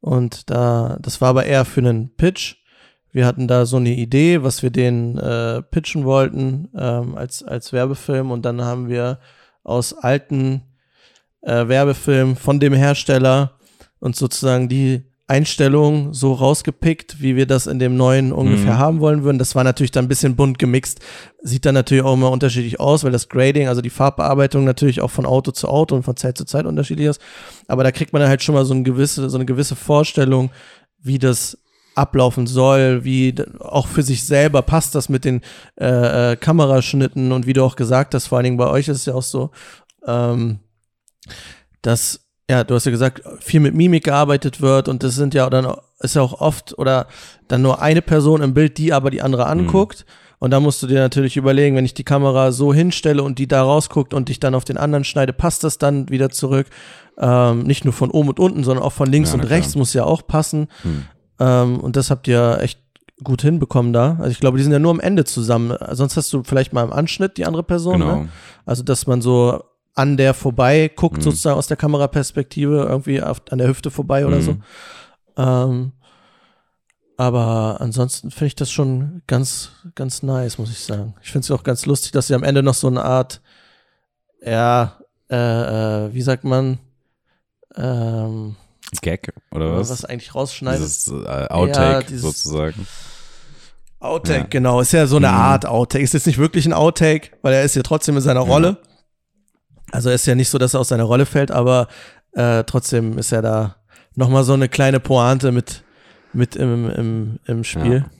[0.00, 2.56] Und da, das war aber eher für einen Pitch.
[3.12, 7.72] Wir hatten da so eine Idee, was wir denen äh, pitchen wollten ähm, als, als
[7.72, 8.30] Werbefilm.
[8.30, 9.18] Und dann haben wir
[9.62, 10.62] aus alten
[11.42, 13.52] äh, Werbefilmen von dem Hersteller
[13.98, 18.78] uns sozusagen die Einstellung so rausgepickt, wie wir das in dem neuen ungefähr Mhm.
[18.78, 19.38] haben wollen würden.
[19.38, 20.98] Das war natürlich dann ein bisschen bunt gemixt.
[21.40, 25.10] Sieht dann natürlich auch immer unterschiedlich aus, weil das Grading, also die Farbbearbeitung natürlich auch
[25.12, 27.20] von Auto zu Auto und von Zeit zu Zeit unterschiedlich ist.
[27.68, 30.50] Aber da kriegt man dann halt schon mal so eine gewisse, so eine gewisse Vorstellung,
[31.00, 31.56] wie das
[31.94, 35.42] ablaufen soll, wie auch für sich selber passt das mit den
[35.80, 38.96] äh, äh, Kameraschnitten und wie du auch gesagt hast, vor allen Dingen bei euch ist
[38.96, 39.50] es ja auch so,
[40.06, 40.58] ähm,
[41.82, 45.48] dass ja, du hast ja gesagt, viel mit Mimik gearbeitet wird und das sind ja
[45.48, 47.06] dann ist ja auch oft oder
[47.46, 50.04] dann nur eine Person im Bild, die aber die andere anguckt.
[50.40, 53.46] Und da musst du dir natürlich überlegen, wenn ich die Kamera so hinstelle und die
[53.46, 56.66] da rausguckt und ich dann auf den anderen schneide, passt das dann wieder zurück?
[57.18, 59.52] Ähm, nicht nur von oben und unten, sondern auch von links Ja, und klar.
[59.52, 60.68] rechts muss ja auch passen.
[60.82, 61.04] Hm.
[61.38, 62.80] Ähm, und das habt ihr echt
[63.22, 64.16] gut hinbekommen da.
[64.18, 65.76] Also ich glaube, die sind ja nur am Ende zusammen.
[65.90, 68.00] Sonst hast du vielleicht mal im Anschnitt die andere Person.
[68.00, 68.16] Genau.
[68.22, 68.28] Ne?
[68.64, 69.62] Also, dass man so
[70.00, 71.22] an der vorbei guckt, Mhm.
[71.22, 74.42] sozusagen aus der Kameraperspektive, irgendwie auf, an der Hüfte vorbei oder Mhm.
[74.42, 74.56] so.
[75.36, 75.92] Ähm,
[77.16, 81.14] aber ansonsten finde ich das schon ganz, ganz nice, muss ich sagen.
[81.22, 83.40] Ich finde es auch ganz lustig, dass sie am Ende noch so eine Art,
[84.44, 84.96] ja,
[85.30, 85.36] äh,
[86.06, 86.78] äh, wie sagt man,
[87.76, 88.56] ähm,
[89.02, 89.90] Gag oder was?
[89.90, 90.80] was eigentlich rausschneidet.
[90.80, 92.86] Dieses äh, Outtake dieses- sozusagen.
[94.00, 94.46] Outtake, Ja.
[94.48, 94.80] genau.
[94.80, 95.34] Ist ja so eine Mhm.
[95.34, 96.02] Art Outtake.
[96.02, 98.46] Ist jetzt nicht wirklich ein Outtake, weil er ist ja trotzdem in seiner Ja.
[98.46, 98.78] Rolle.
[99.92, 101.88] Also ist ja nicht so, dass er aus seiner Rolle fällt, aber
[102.32, 103.76] äh, trotzdem ist er da
[104.14, 105.82] nochmal so eine kleine Pointe mit,
[106.32, 108.04] mit im, im, im Spiel.
[108.04, 108.10] Ja.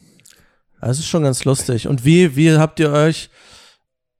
[0.81, 1.87] Also es ist schon ganz lustig.
[1.89, 3.31] Und wie, wie habt ihr euch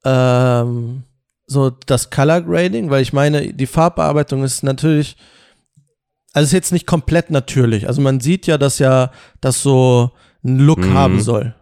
[0.05, 1.05] ähm,
[1.47, 2.91] so das Color Grading?
[2.91, 5.17] Weil ich meine, die Farbbearbeitung ist natürlich,
[6.33, 7.89] also ist jetzt nicht komplett natürlich.
[7.89, 9.11] Also man sieht ja, dass ja
[9.41, 10.13] das so
[10.45, 10.95] einen Look Mhm.
[10.95, 11.55] haben soll.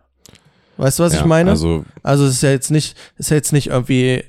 [0.77, 1.51] Weißt du, was ja, ich meine?
[1.51, 4.25] Also Also es ist ja jetzt nicht, ist ja jetzt nicht irgendwie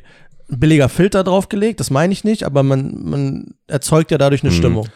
[0.50, 4.56] billiger Filter draufgelegt, das meine ich nicht, aber man, man erzeugt ja dadurch eine Mhm.
[4.58, 4.88] Stimmung.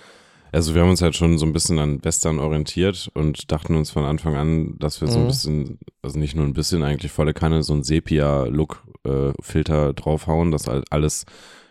[0.51, 3.89] Also wir haben uns halt schon so ein bisschen an Western orientiert und dachten uns
[3.89, 5.27] von Anfang an, dass wir so ein Mhm.
[5.27, 10.85] bisschen, also nicht nur ein bisschen eigentlich volle Kanne, so ein Sepia-Look-Filter draufhauen, dass halt
[10.91, 11.25] alles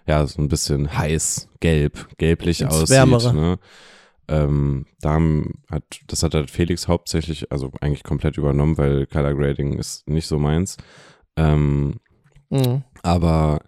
[0.07, 2.91] ja so ein bisschen heiß, gelb, gelblich Ins aussieht.
[2.91, 3.35] Wärmere.
[3.35, 3.59] Ne?
[4.29, 9.35] Ähm, da haben, hat, das hat halt Felix hauptsächlich, also eigentlich komplett übernommen, weil Color
[9.35, 10.77] Grading ist nicht so meins.
[11.37, 11.97] Ähm,
[12.51, 12.83] Mhm.
[13.03, 13.61] Aber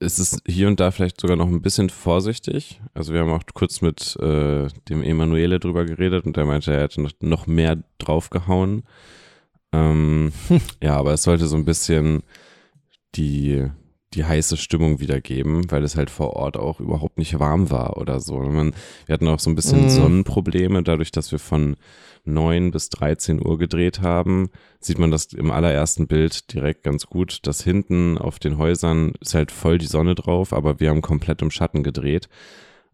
[0.00, 2.80] es ist hier und da vielleicht sogar noch ein bisschen vorsichtig.
[2.94, 6.82] Also wir haben auch kurz mit äh, dem Emanuele drüber geredet und der meinte, er
[6.82, 8.84] hätte noch, mehr draufgehauen.
[9.72, 10.32] Ähm,
[10.82, 12.22] ja, aber es sollte so ein bisschen
[13.16, 13.66] die,
[14.14, 18.20] die heiße Stimmung wiedergeben, weil es halt vor Ort auch überhaupt nicht warm war oder
[18.20, 18.38] so.
[18.38, 18.72] Man,
[19.06, 19.90] wir hatten auch so ein bisschen Mhm.
[19.90, 21.76] Sonnenprobleme, dadurch, dass wir von
[22.24, 27.40] 9 bis 13 Uhr gedreht haben, sieht man das im allerersten Bild direkt ganz gut,
[27.46, 31.42] dass hinten auf den Häusern ist halt voll die Sonne drauf, aber wir haben komplett
[31.42, 32.28] im Schatten gedreht.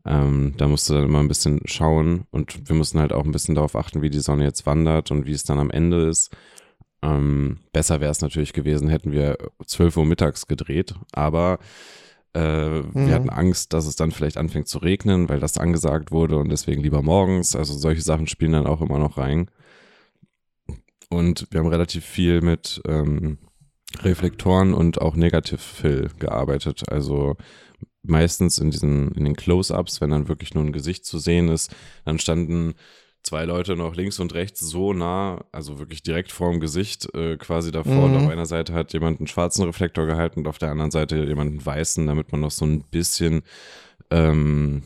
[0.06, 3.54] Ähm, da musste dann immer ein bisschen schauen und wir mussten halt auch ein bisschen
[3.54, 6.30] darauf achten, wie die Sonne jetzt wandert und wie es dann am Ende ist.
[7.04, 9.36] Ähm, besser wäre es natürlich gewesen, hätten wir
[9.66, 11.58] 12 Uhr mittags gedreht, aber
[12.36, 13.06] Äh, Mhm.
[13.06, 16.48] Wir hatten Angst, dass es dann vielleicht anfängt zu regnen, weil das angesagt wurde und
[16.48, 17.54] deswegen lieber morgens.
[17.54, 19.48] Also solche Sachen spielen dann auch immer noch rein.
[21.10, 23.38] Und wir haben relativ viel mit ähm,
[24.02, 26.82] Reflektoren und auch Negative Fill gearbeitet.
[26.90, 27.36] Also
[28.02, 31.74] meistens in diesen, in den Close-Ups, wenn dann wirklich nur ein Gesicht zu sehen ist,
[32.04, 32.74] dann standen
[33.24, 37.72] zwei Leute noch links und rechts so nah, also wirklich direkt vorm Gesicht, äh, quasi
[37.72, 38.08] davor.
[38.08, 38.14] Mhm.
[38.14, 41.24] Und auf einer Seite hat jemand einen schwarzen Reflektor gehalten und auf der anderen Seite
[41.24, 43.42] jemand einen weißen, damit man noch so ein bisschen
[44.10, 44.82] ähm,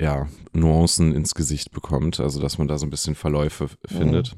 [0.00, 4.36] ja, Nuancen ins Gesicht bekommt, also dass man da so ein bisschen Verläufe f- findet.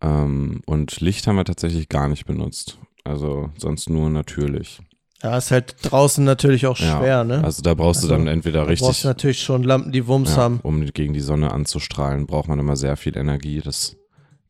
[0.00, 2.78] Ähm, und Licht haben wir tatsächlich gar nicht benutzt.
[3.04, 4.80] Also sonst nur natürlich.
[5.22, 7.44] Ja, ist halt draußen natürlich auch Ja, schwer, ne?
[7.44, 10.06] Also da brauchst du Also, dann entweder Da brauchst richtig, du natürlich schon Lampen, die
[10.06, 10.60] Wumms ja, haben.
[10.62, 13.60] um gegen die Sonne anzustrahlen, braucht man immer sehr viel Energie.
[13.60, 13.96] Das,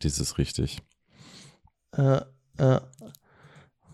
[0.00, 0.78] das ist richtig.
[1.96, 2.20] Äh,
[2.59, 2.80] äh,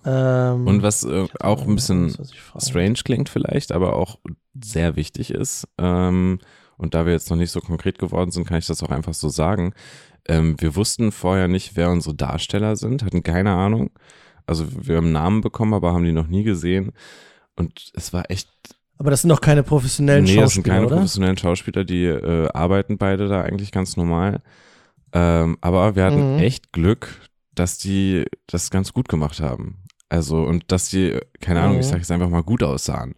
[0.04, 2.14] ähm, Und was äh, auch ein bisschen
[2.52, 4.18] was strange klingt vielleicht, aber auch
[4.62, 6.38] sehr wichtig ist, ähm,
[6.78, 9.14] und da wir jetzt noch nicht so konkret geworden sind, kann ich das auch einfach
[9.14, 9.72] so sagen.
[10.28, 13.90] Ähm, wir wussten vorher nicht, wer unsere Darsteller sind, hatten keine Ahnung.
[14.46, 16.92] Also wir haben Namen bekommen, aber haben die noch nie gesehen.
[17.56, 18.48] Und es war echt
[18.98, 20.96] Aber das sind doch keine professionellen nee, das sind Schauspieler, keine oder?
[20.96, 24.42] professionellen Schauspieler, die äh, arbeiten beide da eigentlich ganz normal.
[25.12, 26.38] Ähm, aber wir hatten Mhm.
[26.38, 27.08] echt Glück,
[27.54, 29.82] dass die das ganz gut gemacht haben.
[30.08, 31.90] Also, und dass die, keine Ahnung, ich Mhm.
[31.90, 33.14] sage jetzt einfach mal gut aussahen.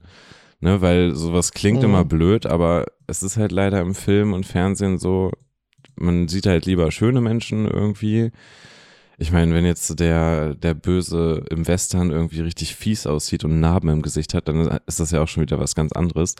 [0.60, 1.88] Ne, weil sowas klingt Mhm.
[1.90, 5.30] immer blöd, aber es ist halt leider im Film und Fernsehen so,
[5.94, 8.32] man sieht halt lieber schöne Menschen irgendwie.
[9.20, 13.88] Ich meine, wenn jetzt der, der Böse im Western irgendwie richtig fies aussieht und Narben
[13.90, 16.36] im Gesicht hat, dann ist das ja auch schon wieder was ganz anderes.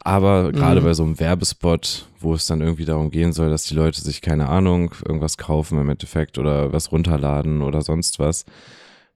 [0.00, 0.84] Aber gerade Mhm.
[0.84, 4.20] bei so einem Werbespot, wo es dann irgendwie darum gehen soll, dass die Leute sich,
[4.20, 8.44] keine Ahnung, irgendwas kaufen im Endeffekt oder was runterladen oder sonst was,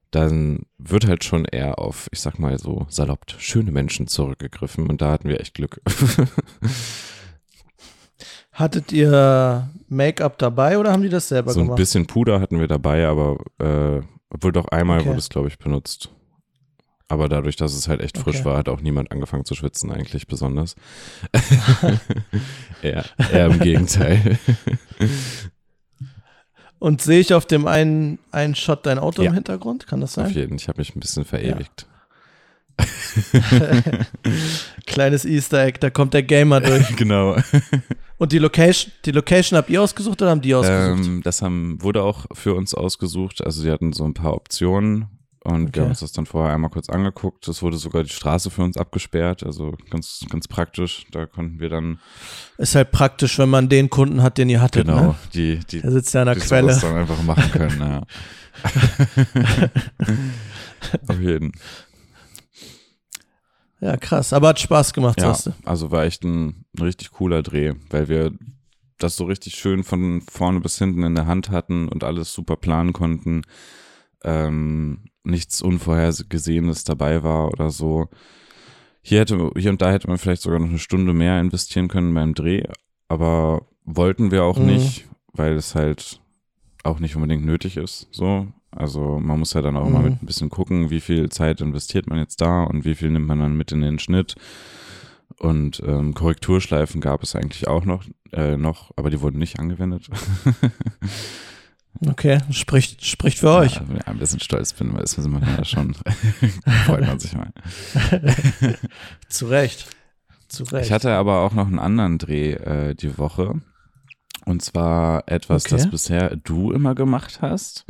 [0.09, 5.01] dann wird halt schon eher auf, ich sag mal so salopp, schöne Menschen zurückgegriffen und
[5.01, 5.81] da hatten wir echt Glück.
[8.61, 11.77] Hattet ihr Make-up dabei oder haben die das selber so ein gemacht?
[11.77, 15.09] bisschen Puder hatten wir dabei, aber äh, obwohl doch einmal Okay.
[15.09, 16.09] wurde es, glaube ich, benutzt.
[17.09, 18.45] Aber dadurch, dass es halt echt frisch Okay.
[18.45, 20.75] war, hat auch niemand angefangen zu schwitzen, eigentlich besonders.
[22.81, 24.37] eher, eher im Gegenteil.
[26.79, 29.29] Und sehe ich auf dem einen, einen Shot dein Auto Ja.
[29.29, 29.87] im Hintergrund?
[29.87, 30.33] Kann das Auf sein?
[30.33, 31.85] jeden, ich habe mich ein bisschen verewigt.
[34.87, 36.95] Kleines Easter Egg, da kommt der Gamer durch.
[36.95, 37.35] genau.
[38.21, 41.07] Und die Location, die Location habt ihr ausgesucht oder haben die ausgesucht?
[41.07, 43.43] Ähm, das haben, wurde auch für uns ausgesucht.
[43.43, 45.07] Also sie hatten so ein paar Optionen
[45.43, 45.73] und Okay.
[45.73, 47.47] wir haben uns das dann vorher einmal kurz angeguckt.
[47.47, 51.07] Es wurde sogar die Straße für uns abgesperrt, also ganz, ganz praktisch.
[51.09, 51.97] Da konnten wir dann
[52.59, 54.85] Ist halt praktisch, wenn man den Kunden hat, den ihr hattet.
[54.85, 55.15] genau Ne?
[55.33, 56.73] die, die, Der sitzt ja an der die Quelle.
[56.75, 57.79] sowas dann einfach machen können.
[57.79, 58.01] Ja.
[61.07, 61.53] Auf jeden.
[63.81, 64.31] Ja, krass.
[64.31, 65.53] Aber hat Spaß gemacht, Ja, sagst du.
[65.65, 68.31] also war echt ein, ein richtig cooler Dreh, weil wir
[68.99, 72.55] das so richtig schön von vorne bis hinten in der Hand hatten und alles super
[72.55, 73.41] planen konnten.
[74.23, 78.07] Ähm, nichts Unvorhergesehenes dabei war oder so.
[79.01, 82.13] Hier, hätte, hier und da hätte man vielleicht sogar noch eine Stunde mehr investieren können
[82.13, 82.63] beim Dreh,
[83.07, 84.65] aber wollten wir auch Mhm.
[84.67, 86.21] nicht, weil es halt
[86.83, 88.07] auch nicht unbedingt nötig ist.
[88.11, 90.03] So, also man muss ja dann auch Mhm.
[90.03, 93.27] mit ein bisschen gucken, wie viel Zeit investiert man jetzt da und wie viel nimmt
[93.27, 94.35] man dann mit in den Schnitt.
[95.39, 100.07] Und ähm, Korrekturschleifen gab es eigentlich auch noch, äh, noch, aber die wurden nicht angewendet.
[102.07, 103.75] Okay, spricht, spricht für euch.
[103.75, 105.93] Ja, ja, ein bisschen stolz bin, weil es ist man ja schon,
[106.85, 107.51] freut man sich mal.
[109.29, 109.87] Zu Recht.
[110.47, 110.85] Zu Recht.
[110.87, 113.61] Ich hatte aber auch noch einen anderen Dreh äh, die Woche.
[114.45, 115.75] Und zwar etwas, Okay.
[115.75, 117.85] das bisher du immer gemacht hast.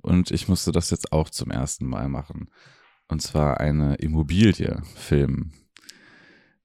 [0.00, 2.48] Und ich musste das jetzt auch zum ersten Mal machen.
[3.08, 5.52] Und zwar eine Immobilie filmen.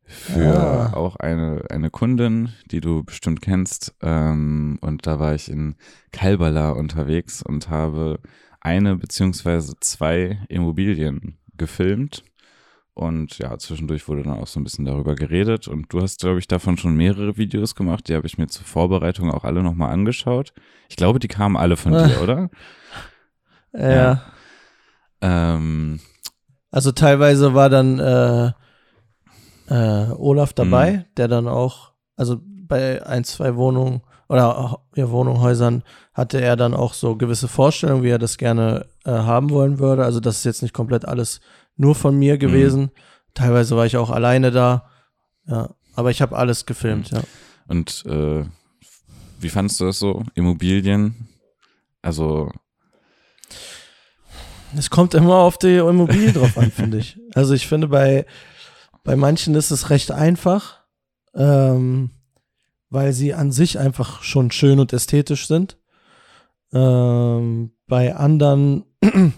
[0.06, 0.94] Für Ah.
[0.94, 3.96] auch eine, eine Kundin, die du bestimmt kennst.
[4.02, 5.76] Ähm, und da war ich in
[6.12, 8.20] Kalbala unterwegs und habe
[8.60, 12.24] eine beziehungsweise zwei Immobilien gefilmt.
[12.96, 15.68] Und ja, zwischendurch wurde dann auch so ein bisschen darüber geredet.
[15.68, 18.08] Und du hast, glaube ich, davon schon mehrere Videos gemacht.
[18.08, 20.54] Die habe ich mir zur Vorbereitung auch alle nochmal angeschaut.
[20.90, 22.08] Ich glaube, die kamen alle von Ah.
[22.08, 22.50] dir, oder?
[23.74, 23.92] Ja.
[23.92, 24.22] Ja.
[25.22, 26.00] Ähm,
[26.72, 28.52] Also teilweise war dann äh,
[29.70, 31.06] äh, Olaf dabei, Mhm.
[31.18, 36.94] der dann auch, also bei ein, zwei Wohnungen oder ja, Wohnungshäusern hatte er dann auch
[36.94, 40.04] so gewisse Vorstellungen, wie er das gerne äh, haben wollen würde.
[40.04, 41.42] Also das ist jetzt nicht komplett alles
[41.78, 42.90] nur von mir gewesen.
[43.36, 44.90] Teilweise war ich auch alleine da.
[45.46, 47.22] Ja, aber ich habe alles gefilmt, ja.
[47.68, 48.46] und äh,
[49.40, 50.24] wie fandest du das so?
[50.36, 51.28] Immobilien?
[52.02, 52.50] Also,
[54.78, 57.20] Es kommt immer auf die Immobilie drauf an, finde ich.
[57.36, 58.26] Also ich finde, bei,
[59.04, 60.80] bei manchen ist es recht einfach,
[61.36, 62.12] ähm,
[62.90, 65.78] weil sie an sich einfach schon schön und ästhetisch sind.
[66.74, 68.86] Ähm, bei anderen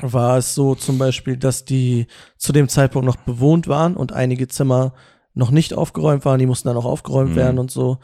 [0.00, 2.06] war es so zum Beispiel, dass die
[2.38, 4.94] zu dem Zeitpunkt noch bewohnt waren und einige Zimmer
[5.34, 7.36] noch nicht aufgeräumt waren, die mussten dann auch aufgeräumt Mhm.
[7.36, 7.98] werden und so.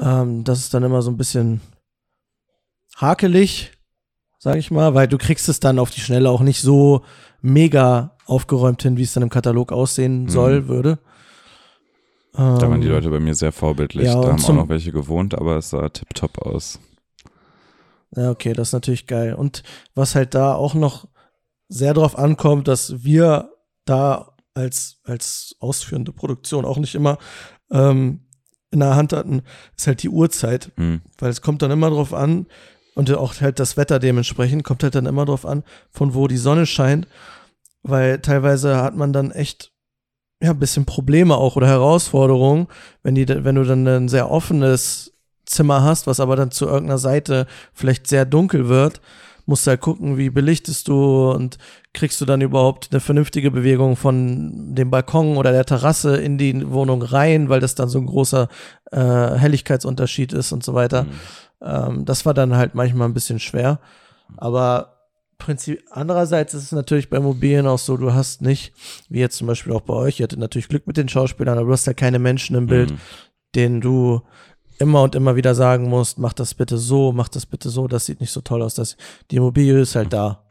[0.00, 1.60] Ähm, das ist dann immer so ein bisschen
[2.96, 3.72] hakelig,
[4.42, 7.02] sag ich mal, weil du kriegst es dann auf die Schnelle auch nicht so
[7.42, 10.28] mega aufgeräumt hin, wie es dann im Katalog aussehen Mhm.
[10.30, 10.98] soll, würde.
[12.32, 14.06] Da waren die Ähm, Leute bei mir sehr vorbildlich.
[14.06, 16.80] ja, da haben auch noch welche gewohnt, aber es sah tipptopp aus.
[18.16, 19.34] Ja, okay, das ist natürlich geil.
[19.34, 19.62] Und
[19.94, 21.06] was halt da auch noch
[21.68, 23.50] sehr drauf ankommt, dass wir
[23.84, 27.18] da als, als ausführende Produktion auch nicht immer
[27.70, 28.20] ähm,
[28.70, 29.42] in der Hand hatten,
[29.76, 30.72] ist halt die Uhrzeit.
[30.76, 31.00] Hm.
[31.18, 32.46] Weil es kommt dann immer drauf an,
[32.94, 36.36] und auch halt das Wetter dementsprechend, kommt halt dann immer drauf an, von wo die
[36.36, 37.06] Sonne scheint.
[37.82, 39.72] Weil teilweise hat man dann echt
[40.42, 42.66] ja, ein bisschen Probleme auch oder Herausforderungen,
[43.02, 45.12] wenn, die, wenn du dann ein sehr offenes
[45.46, 49.00] Zimmer hast, was aber dann zu irgendeiner Seite vielleicht sehr dunkel wird,
[49.46, 51.58] musst du halt gucken, wie belichtest du und
[51.92, 56.70] kriegst du dann überhaupt eine vernünftige Bewegung von dem Balkon oder der Terrasse in die
[56.70, 58.48] Wohnung rein, weil das dann so ein großer
[58.90, 61.02] äh, Helligkeitsunterschied ist und so weiter.
[61.02, 61.10] Hm.
[61.62, 63.78] Ähm, das war dann halt manchmal ein bisschen schwer.
[64.36, 64.88] Aber
[65.38, 68.72] Prinzip, andererseits ist es natürlich bei Immobilien auch so, du hast nicht,
[69.08, 71.66] wie jetzt zum Beispiel auch bei euch, ihr hattet natürlich Glück mit den Schauspielern, aber
[71.66, 72.98] du hast ja keine Menschen im Bild, Hm.
[73.56, 74.22] denen du
[74.78, 78.06] immer und immer wieder sagen musst, mach das bitte so, mach das bitte so, das
[78.06, 78.74] sieht nicht so toll aus.
[78.74, 78.96] Das,
[79.30, 80.44] die Immobilie ist halt da.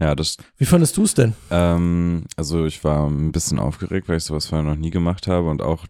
[0.00, 1.34] Ja, das, Wie fandest du es denn?
[1.50, 5.48] ähm, also ich war ein bisschen aufgeregt, weil ich sowas vorher noch nie gemacht habe
[5.48, 5.86] und auch,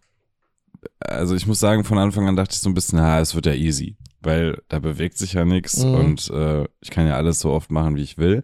[1.01, 3.47] also ich muss sagen, von Anfang an dachte ich so ein bisschen, na, es wird
[3.47, 5.95] ja easy, weil da bewegt sich ja nichts Mhm.
[5.95, 8.43] und äh, ich kann ja alles so oft machen, wie ich will.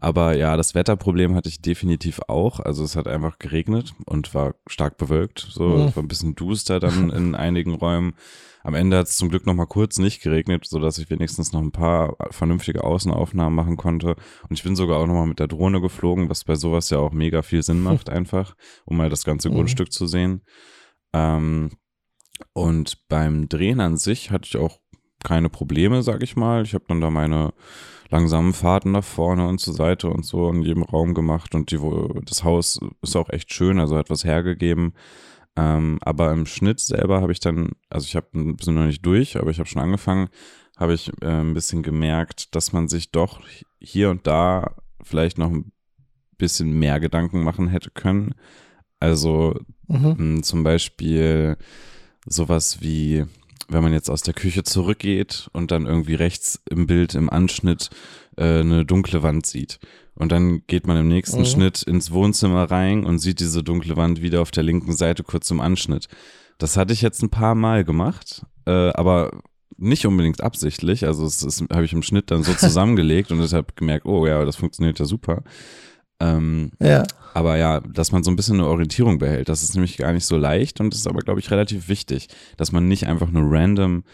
[0.00, 2.60] Aber ja, das Wetterproblem hatte ich definitiv auch.
[2.60, 5.46] Also es hat einfach geregnet und war stark bewölkt.
[5.50, 5.86] So, Mhm.
[5.88, 8.12] es war ein bisschen duster dann in einigen Räumen.
[8.62, 11.52] Am Ende hat es zum Glück noch mal kurz nicht geregnet, so dass ich wenigstens
[11.52, 14.16] noch ein paar vernünftige Außenaufnahmen machen konnte.
[14.48, 16.98] Und ich bin sogar auch noch mal mit der Drohne geflogen, was bei sowas ja
[16.98, 19.54] auch mega viel Sinn macht einfach, um mal das ganze Mhm.
[19.54, 20.42] Grundstück zu sehen.
[21.14, 21.70] Ähm,
[22.52, 24.80] und beim Drehen an sich hatte ich auch
[25.22, 26.64] keine Probleme, sag ich mal.
[26.64, 27.54] Ich habe dann da meine
[28.10, 31.78] langsamen Fahrten nach vorne und zur Seite und so in jedem Raum gemacht und die,
[32.24, 34.92] das Haus ist auch echt schön, also hat was hergegeben.
[35.56, 39.06] Ähm, aber im Schnitt selber habe ich dann, also ich habe ein bisschen noch nicht
[39.06, 40.28] durch, aber ich habe schon angefangen,
[40.76, 43.40] habe ich äh, ein bisschen gemerkt, dass man sich doch
[43.78, 45.72] hier und da vielleicht noch ein
[46.38, 48.34] bisschen mehr Gedanken machen hätte können.
[49.04, 49.54] Also
[49.86, 50.36] Mhm.
[50.38, 51.56] Mm, Zum Beispiel
[52.26, 53.24] sowas wie,
[53.68, 57.90] wenn man jetzt aus der Küche zurückgeht und dann irgendwie rechts im Bild, im Anschnitt
[58.36, 59.78] äh, eine dunkle Wand sieht.
[60.14, 61.44] Und dann geht man im nächsten Mhm.
[61.46, 65.50] Schnitt ins Wohnzimmer rein und sieht diese dunkle Wand wieder auf der linken Seite kurz
[65.50, 66.08] im Anschnitt.
[66.58, 69.42] Das hatte ich jetzt ein paar Mal gemacht, äh, aber
[69.76, 71.04] nicht unbedingt absichtlich.
[71.06, 74.26] Also es ist- habe ich im Schnitt dann so zusammengelegt und ich habe gemerkt, oh
[74.26, 75.42] ja, das funktioniert ja super.
[76.20, 77.02] Ähm, Ja.
[77.34, 80.24] aber ja, dass man so ein bisschen eine Orientierung behält, das ist nämlich gar nicht
[80.26, 84.04] so leicht und ist aber, glaube ich, relativ wichtig, dass man nicht einfach nur random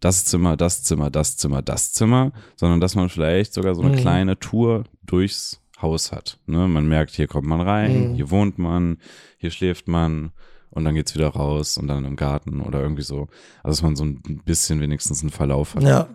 [0.00, 3.92] das Zimmer, das Zimmer, das Zimmer, das Zimmer, sondern dass man vielleicht sogar so eine
[3.92, 4.00] Mhm.
[4.00, 6.38] kleine Tour durchs Haus hat.
[6.46, 6.66] Ne?
[6.68, 8.14] Man merkt, hier kommt man rein, Mhm.
[8.14, 8.98] hier wohnt man,
[9.38, 10.32] hier schläft man
[10.70, 13.28] und dann geht's wieder raus und dann im Garten oder irgendwie so.
[13.62, 15.82] Also dass man so ein bisschen wenigstens einen Verlauf hat.
[15.84, 16.08] Ja.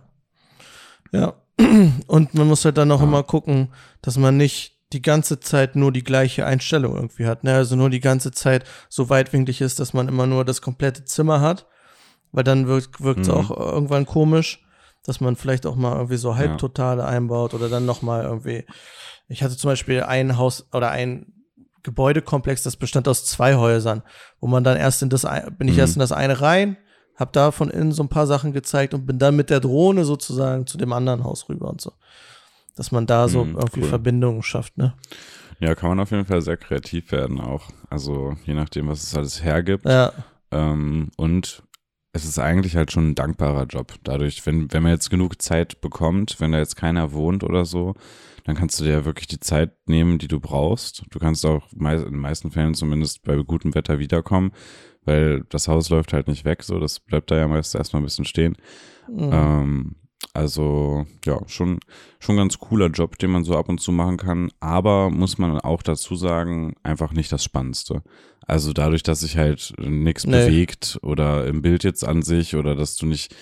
[1.11, 1.33] Ja.
[2.07, 3.07] Und man muss halt dann auch Ja.
[3.07, 3.69] immer gucken,
[4.01, 7.43] dass man nicht die ganze Zeit nur die gleiche Einstellung irgendwie hat.
[7.43, 7.53] Ne?
[7.55, 11.41] Also nur die ganze Zeit so weitwinklig ist, dass man immer nur das komplette Zimmer
[11.41, 11.65] hat.
[12.33, 13.33] Weil dann wirkt es Mhm.
[13.33, 14.65] auch irgendwann komisch,
[15.05, 18.65] dass man vielleicht auch mal irgendwie so Halbtotale einbaut oder dann nochmal irgendwie.
[19.27, 21.33] Ich hatte zum Beispiel ein Haus oder ein
[21.83, 24.03] Gebäudekomplex, das bestand aus zwei Häusern,
[24.39, 25.25] wo man dann erst in das,
[25.57, 25.79] bin ich Mhm.
[25.79, 26.77] erst in das eine rein,
[27.15, 30.05] hab da von innen so ein paar Sachen gezeigt und bin dann mit der Drohne
[30.05, 31.91] sozusagen zu dem anderen Haus rüber und so.
[32.75, 33.89] Dass man da so Mhm, irgendwie cool.
[33.89, 34.93] Verbindungen schafft, ne?
[35.59, 37.69] Ja, kann man auf jeden Fall sehr kreativ werden auch.
[37.89, 39.85] Also je nachdem, was es alles hergibt.
[39.85, 40.11] Ja,
[40.51, 41.63] Ähm, und
[42.13, 43.93] es ist eigentlich halt schon ein dankbarer Job.
[44.03, 47.95] Dadurch, wenn, wenn man jetzt genug Zeit bekommt, wenn da jetzt keiner wohnt oder so,
[48.43, 51.03] dann kannst du dir ja wirklich die Zeit nehmen, die du brauchst.
[51.11, 54.51] Du kannst auch in den meisten Fällen zumindest bei gutem Wetter wiederkommen,
[55.05, 58.05] weil das Haus läuft halt nicht weg, so das bleibt da ja meist erstmal ein
[58.05, 58.57] bisschen stehen.
[59.07, 59.29] Mhm.
[59.31, 59.95] Ähm,
[60.33, 61.79] also ja, schon,
[62.19, 64.51] schon ganz cooler Job, den man so ab und zu machen kann.
[64.59, 68.03] Aber muss man auch dazu sagen, einfach nicht das Spannendste.
[68.45, 70.45] Also dadurch, dass sich halt nichts Nee.
[70.45, 73.35] bewegt oder im Bild jetzt an sich oder dass du nicht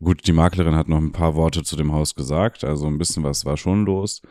[0.00, 3.22] Gut, die Maklerin hat noch ein paar Worte zu dem Haus gesagt, also ein bisschen
[3.24, 4.22] was war schon los.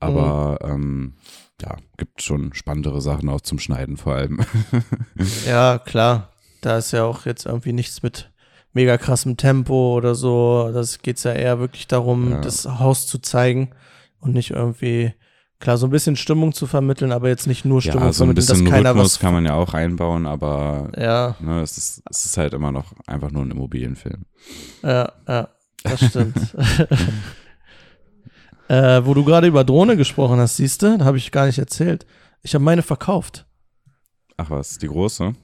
[0.00, 0.70] Aber mhm.
[0.70, 1.14] ähm,
[1.60, 4.40] ja, gibt schon spannendere Sachen auch zum Schneiden vor allem.
[5.46, 6.32] ja, klar.
[6.60, 8.30] Da ist ja auch jetzt irgendwie nichts mit
[8.78, 10.70] mega krassem Tempo oder so.
[10.72, 12.40] Das geht ja eher wirklich darum, ja.
[12.40, 13.70] das Haus zu zeigen
[14.20, 15.12] und nicht irgendwie
[15.60, 18.32] Klar, so ein bisschen Stimmung zu vermitteln, aber jetzt nicht nur Stimmung ja, so ein
[18.32, 21.34] bisschen dass keiner Rhythmus was kann man ja auch einbauen, aber ja.
[21.40, 24.24] ne, es, ist, es ist halt immer noch einfach nur ein Immobilienfilm.
[24.84, 25.48] Ja, ja,
[25.82, 26.36] das stimmt.
[28.68, 31.58] äh, wo du gerade über Drohne gesprochen hast, siehst du, da habe ich gar nicht
[31.58, 32.06] erzählt.
[32.42, 33.44] Ich habe meine verkauft.
[34.36, 35.34] Ach was, die große?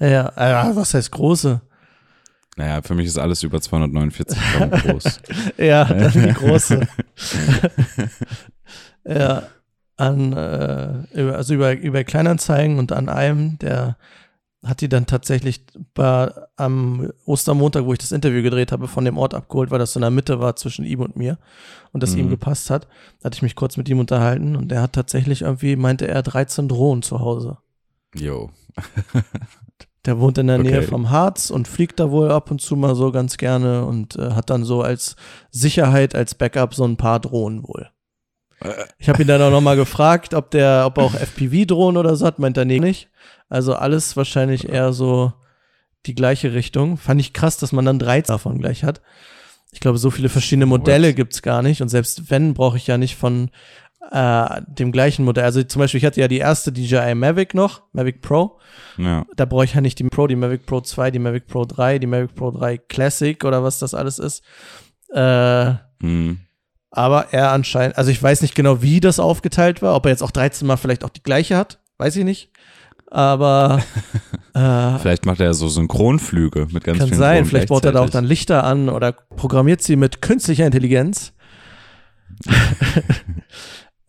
[0.00, 1.60] Ja, äh, was heißt große?
[2.60, 5.20] Naja, für mich ist alles über 249 Gramm groß.
[5.56, 6.86] ja, dann die große.
[9.06, 9.44] ja,
[9.96, 13.96] an, äh, also über, über Kleinanzeigen und an einem, der
[14.62, 19.16] hat die dann tatsächlich bei, am Ostermontag, wo ich das Interview gedreht habe, von dem
[19.16, 21.38] Ort abgeholt, weil das so in der Mitte war zwischen ihm und mir
[21.92, 22.18] und das mhm.
[22.18, 22.88] ihm gepasst hat.
[23.20, 26.22] Da hatte ich mich kurz mit ihm unterhalten und er hat tatsächlich irgendwie, meinte er,
[26.22, 27.56] 13 Drohnen zu Hause.
[28.14, 28.50] Jo.
[30.06, 30.70] der wohnt in der okay.
[30.70, 34.16] Nähe vom Harz und fliegt da wohl ab und zu mal so ganz gerne und
[34.16, 35.16] äh, hat dann so als
[35.50, 37.90] Sicherheit, als Backup so ein paar Drohnen wohl.
[38.98, 42.26] Ich habe ihn dann auch nochmal gefragt, ob der, ob er auch FPV-Drohnen oder so
[42.26, 43.08] hat, meint er nicht.
[43.48, 45.32] Also alles wahrscheinlich eher so
[46.06, 46.96] die gleiche Richtung.
[46.98, 49.00] Fand ich krass, dass man dann 13 davon gleich hat.
[49.72, 51.80] Ich glaube, so viele verschiedene Modelle gibt's gar nicht.
[51.80, 53.50] Und selbst wenn, brauche ich ja nicht von
[54.10, 55.44] äh, dem gleichen Modell.
[55.44, 58.58] Also zum Beispiel, ich hatte ja die erste DJI Mavic noch, Mavic Pro.
[58.96, 59.26] Ja.
[59.36, 61.98] Da brauche ich ja nicht die Pro, die Mavic Pro 2, die Mavic Pro 3,
[61.98, 64.42] die Mavic Pro 3 Classic oder was das alles ist.
[65.12, 66.40] Äh, hm.
[66.90, 70.22] Aber er anscheinend, also ich weiß nicht genau, wie das aufgeteilt war, ob er jetzt
[70.22, 72.50] auch 13 Mal vielleicht auch die gleiche hat, weiß ich nicht.
[73.10, 73.82] Aber
[74.54, 77.44] äh, vielleicht macht er ja so Synchronflüge mit ganz kann vielen sein.
[77.44, 81.32] Vielleicht baut er da auch dann Lichter an oder programmiert sie mit künstlicher Intelligenz.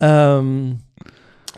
[0.01, 0.79] ähm,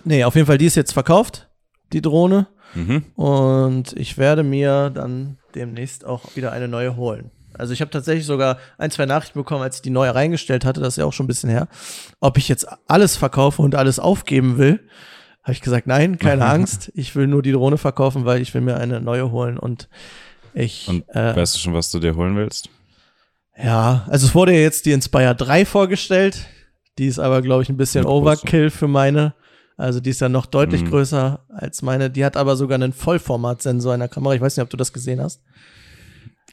[0.04, 1.50] nee, auf jeden Fall, die ist jetzt verkauft,
[1.92, 2.48] die Drohne.
[2.76, 3.06] Mhm.
[3.16, 7.32] Und ich werde mir dann demnächst auch wieder eine neue holen.
[7.56, 10.82] Also ich habe tatsächlich sogar ein, zwei Nachrichten bekommen, als ich die neue reingestellt hatte,
[10.82, 11.68] das ist ja auch schon ein bisschen her,
[12.20, 14.80] ob ich jetzt alles verkaufe und alles aufgeben will.
[15.44, 16.92] Habe ich gesagt, nein, keine Angst.
[16.96, 19.88] Ich will nur die Drohne verkaufen, weil ich will mir eine neue holen und
[20.54, 20.88] ich.
[20.88, 22.70] Und äh, weißt du schon, was du dir holen willst?
[23.56, 26.48] Ja, also es wurde ja jetzt die Inspire 3 vorgestellt.
[26.98, 29.34] Die ist aber, glaube ich, ein bisschen Overkill für meine.
[29.78, 30.90] Also die ist ja noch deutlich mhm.
[30.90, 32.10] größer als meine.
[32.10, 34.36] Die hat aber sogar einen Vollformatsensor in der Kamera.
[34.36, 35.42] Ich weiß nicht, ob du das gesehen hast.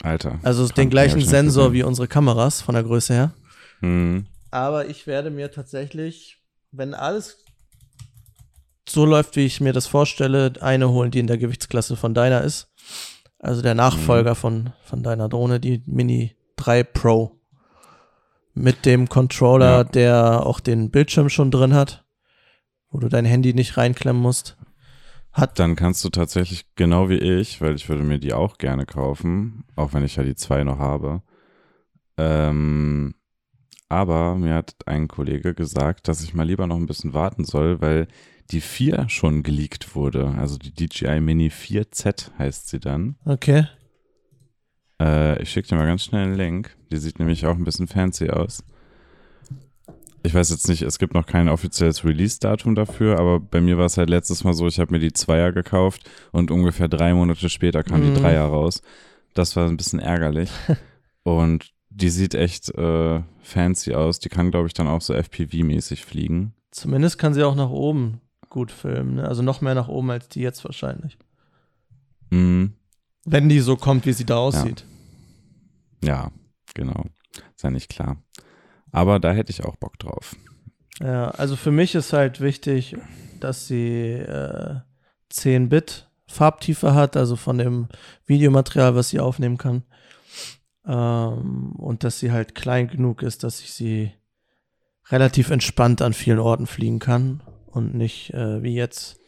[0.02, 0.38] Alter.
[0.42, 3.34] Also den gleichen Sensor wie unsere Kameras von der Größe her.
[3.80, 4.26] Mhm.
[4.50, 6.38] Aber ich werde mir tatsächlich,
[6.72, 7.44] wenn alles
[8.88, 12.42] so läuft, wie ich mir das vorstelle, eine holen, die in der Gewichtsklasse von deiner
[12.42, 12.68] ist.
[13.38, 14.36] Also der Nachfolger mhm.
[14.36, 17.39] von, von deiner Drohne, die Mini 3 Pro.
[18.54, 19.84] Mit dem Controller, ja.
[19.84, 22.04] der auch den Bildschirm schon drin hat,
[22.90, 24.56] wo du dein Handy nicht reinklemmen musst.
[25.32, 28.84] Hat dann kannst du tatsächlich genau wie ich, weil ich würde mir die auch gerne
[28.84, 31.22] kaufen, auch wenn ich ja die zwei noch habe.
[32.16, 33.14] Ähm,
[33.88, 37.80] aber mir hat ein Kollege gesagt, dass ich mal lieber noch ein bisschen warten soll,
[37.80, 38.08] weil
[38.50, 40.34] die 4 schon geleakt wurde.
[40.36, 43.16] Also die DJI Mini 4Z heißt sie dann.
[43.24, 43.66] Okay.
[45.00, 46.76] Äh, ich schicke dir mal ganz schnell einen Link.
[46.92, 48.62] Die sieht nämlich auch ein bisschen fancy aus
[50.22, 53.86] ich weiß jetzt nicht, es gibt noch kein offizielles Release-Datum dafür, aber bei mir war
[53.86, 57.48] es halt letztes Mal so, ich habe mir die Zweier gekauft und ungefähr drei Monate
[57.48, 58.14] später kam mhm.
[58.14, 58.82] die Dreier raus.
[59.34, 60.50] Das war ein bisschen ärgerlich.
[61.22, 64.18] und die sieht echt äh, fancy aus.
[64.18, 66.52] Die kann, glaube ich, dann auch so FPV-mäßig fliegen.
[66.70, 69.16] Zumindest kann sie auch nach oben gut filmen.
[69.16, 69.26] Ne?
[69.26, 71.16] Also noch mehr nach oben als die jetzt wahrscheinlich.
[72.30, 72.74] Mhm.
[73.24, 74.80] Wenn die so kommt, wie sie da aussieht.
[74.80, 74.89] Ja,
[76.02, 76.30] ja
[76.74, 77.04] genau.
[77.54, 78.22] Ist ja nicht klar.
[78.92, 80.36] Aber da hätte ich auch Bock drauf.
[81.00, 82.96] Ja, also für mich ist halt wichtig,
[83.38, 84.80] dass sie äh,
[85.32, 87.88] 10-Bit Farbtiefe hat, also von dem
[88.26, 89.84] Videomaterial, was sie aufnehmen kann.
[90.86, 94.12] Ähm, und dass sie halt klein genug ist, dass ich sie
[95.08, 99.19] relativ entspannt an vielen Orten fliegen kann und nicht äh, wie jetzt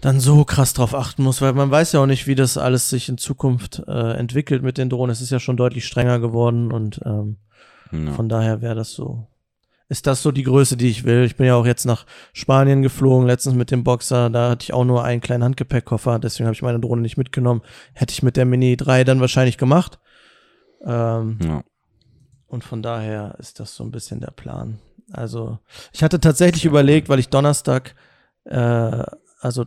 [0.00, 2.88] dann so krass drauf achten muss, weil man weiß ja auch nicht, wie das alles
[2.90, 5.10] sich in Zukunft äh, entwickelt mit den Drohnen.
[5.10, 7.38] Es ist ja schon deutlich strenger geworden und ähm,
[7.92, 8.12] ja.
[8.12, 9.26] Von daher wäre das so.
[9.88, 11.24] Ist das so die Größe, die ich will?
[11.24, 14.28] Ich bin ja auch jetzt nach Spanien geflogen, letztens mit dem Boxer.
[14.28, 17.62] Da hatte ich auch nur einen kleinen Handgepäckkoffer, deswegen habe ich meine Drohne nicht mitgenommen.
[17.94, 19.98] Hätte ich mit der Mini 3 dann wahrscheinlich gemacht.
[20.84, 21.64] Ähm, ja.
[22.48, 24.78] Und von daher ist das so ein bisschen der Plan.
[25.10, 25.58] Also,
[25.92, 26.70] ich hatte tatsächlich ja.
[26.70, 27.94] überlegt, weil ich Donnerstag,
[28.44, 29.04] äh,
[29.40, 29.64] also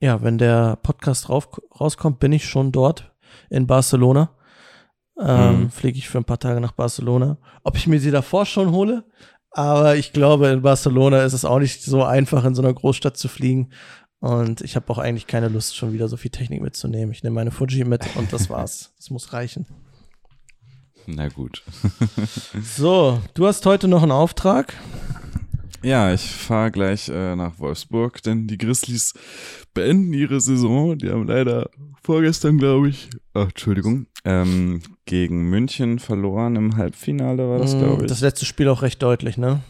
[0.00, 1.48] ja, wenn der Podcast rauf,
[1.78, 3.12] rauskommt, bin ich schon dort
[3.48, 4.30] in Barcelona
[5.20, 5.70] ähm, Mhm.
[5.70, 7.36] fliege ich für ein paar Tage nach Barcelona.
[7.62, 9.04] Ob ich mir sie davor schon hole,
[9.50, 13.16] aber ich glaube, in Barcelona ist es auch nicht so einfach, in so einer Großstadt
[13.18, 13.70] zu fliegen.
[14.20, 17.12] Und ich habe auch eigentlich keine Lust, schon wieder so viel Technik mitzunehmen.
[17.12, 18.94] Ich nehme meine Fuji mit und das war's.
[18.96, 19.66] Das muss reichen.
[21.06, 21.62] Na gut.
[22.62, 24.74] So, du hast heute noch einen Auftrag.
[25.82, 29.14] Ja, ich fahre gleich äh, nach Wolfsburg, denn die Grizzlies
[29.72, 30.98] beenden ihre Saison.
[30.98, 31.70] Die haben leider
[32.02, 38.02] vorgestern, glaube ich, ach, Entschuldigung, ähm, gegen München verloren im Halbfinale war das, Mm, glaube
[38.02, 38.08] ich.
[38.08, 39.62] Das letzte Spiel auch recht deutlich, ne?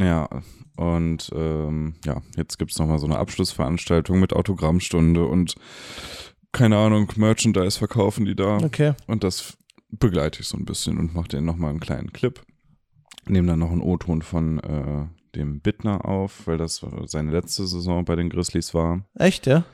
[0.00, 0.28] Ja,
[0.76, 5.54] und ähm, ja, jetzt gibt's noch nochmal so eine Abschlussveranstaltung mit Autogrammstunde und
[6.50, 8.56] keine Ahnung, Merchandise verkaufen die da.
[8.58, 8.94] Okay.
[9.06, 9.56] Und das
[9.90, 12.40] begleite ich so ein bisschen und mache denen nochmal einen kleinen Clip.
[13.26, 18.04] Nehme dann noch einen O-Ton von äh, dem Bittner auf, weil das seine letzte Saison
[18.04, 19.04] bei den Grizzlies war.
[19.14, 19.64] Echt, ja?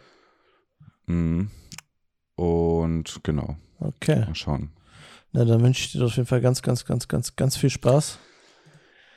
[1.07, 1.51] Mhm.
[2.37, 4.21] Und genau, Okay.
[4.27, 4.71] mal schauen.
[5.33, 8.19] Na, dann wünsche ich dir auf jeden Fall ganz, ganz, ganz, ganz, ganz viel Spaß.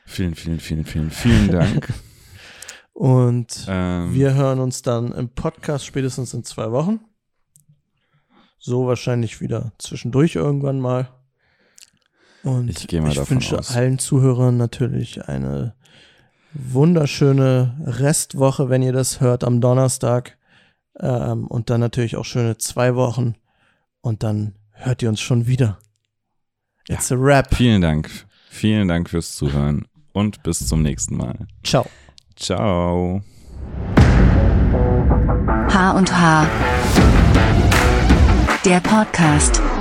[0.06, 1.94] Vielen, vielen, vielen, vielen, vielen Dank.
[2.94, 7.00] Und ähm, wir hören uns dann im Podcast spätestens in zwei Wochen.
[8.60, 11.10] So wahrscheinlich wieder zwischendurch irgendwann mal.
[12.44, 13.76] Und Ich gehe mal ich davon wünsche aus.
[13.76, 15.74] allen Zuhörern natürlich eine
[16.54, 20.38] wunderschöne Restwoche, wenn ihr das hört am Donnerstag.
[21.00, 23.36] Ähm, und dann natürlich auch schöne zwei Wochen.
[24.02, 25.80] Und dann hört ihr uns schon wieder.
[26.90, 27.56] It's a wrap.
[27.56, 28.10] vielen Dank.
[28.50, 31.48] Vielen Dank fürs Zuhören und bis zum nächsten Mal.
[31.64, 31.86] Ciao.
[32.36, 33.22] Ciao.
[35.70, 36.48] H und H.
[38.66, 39.73] Der Podcast.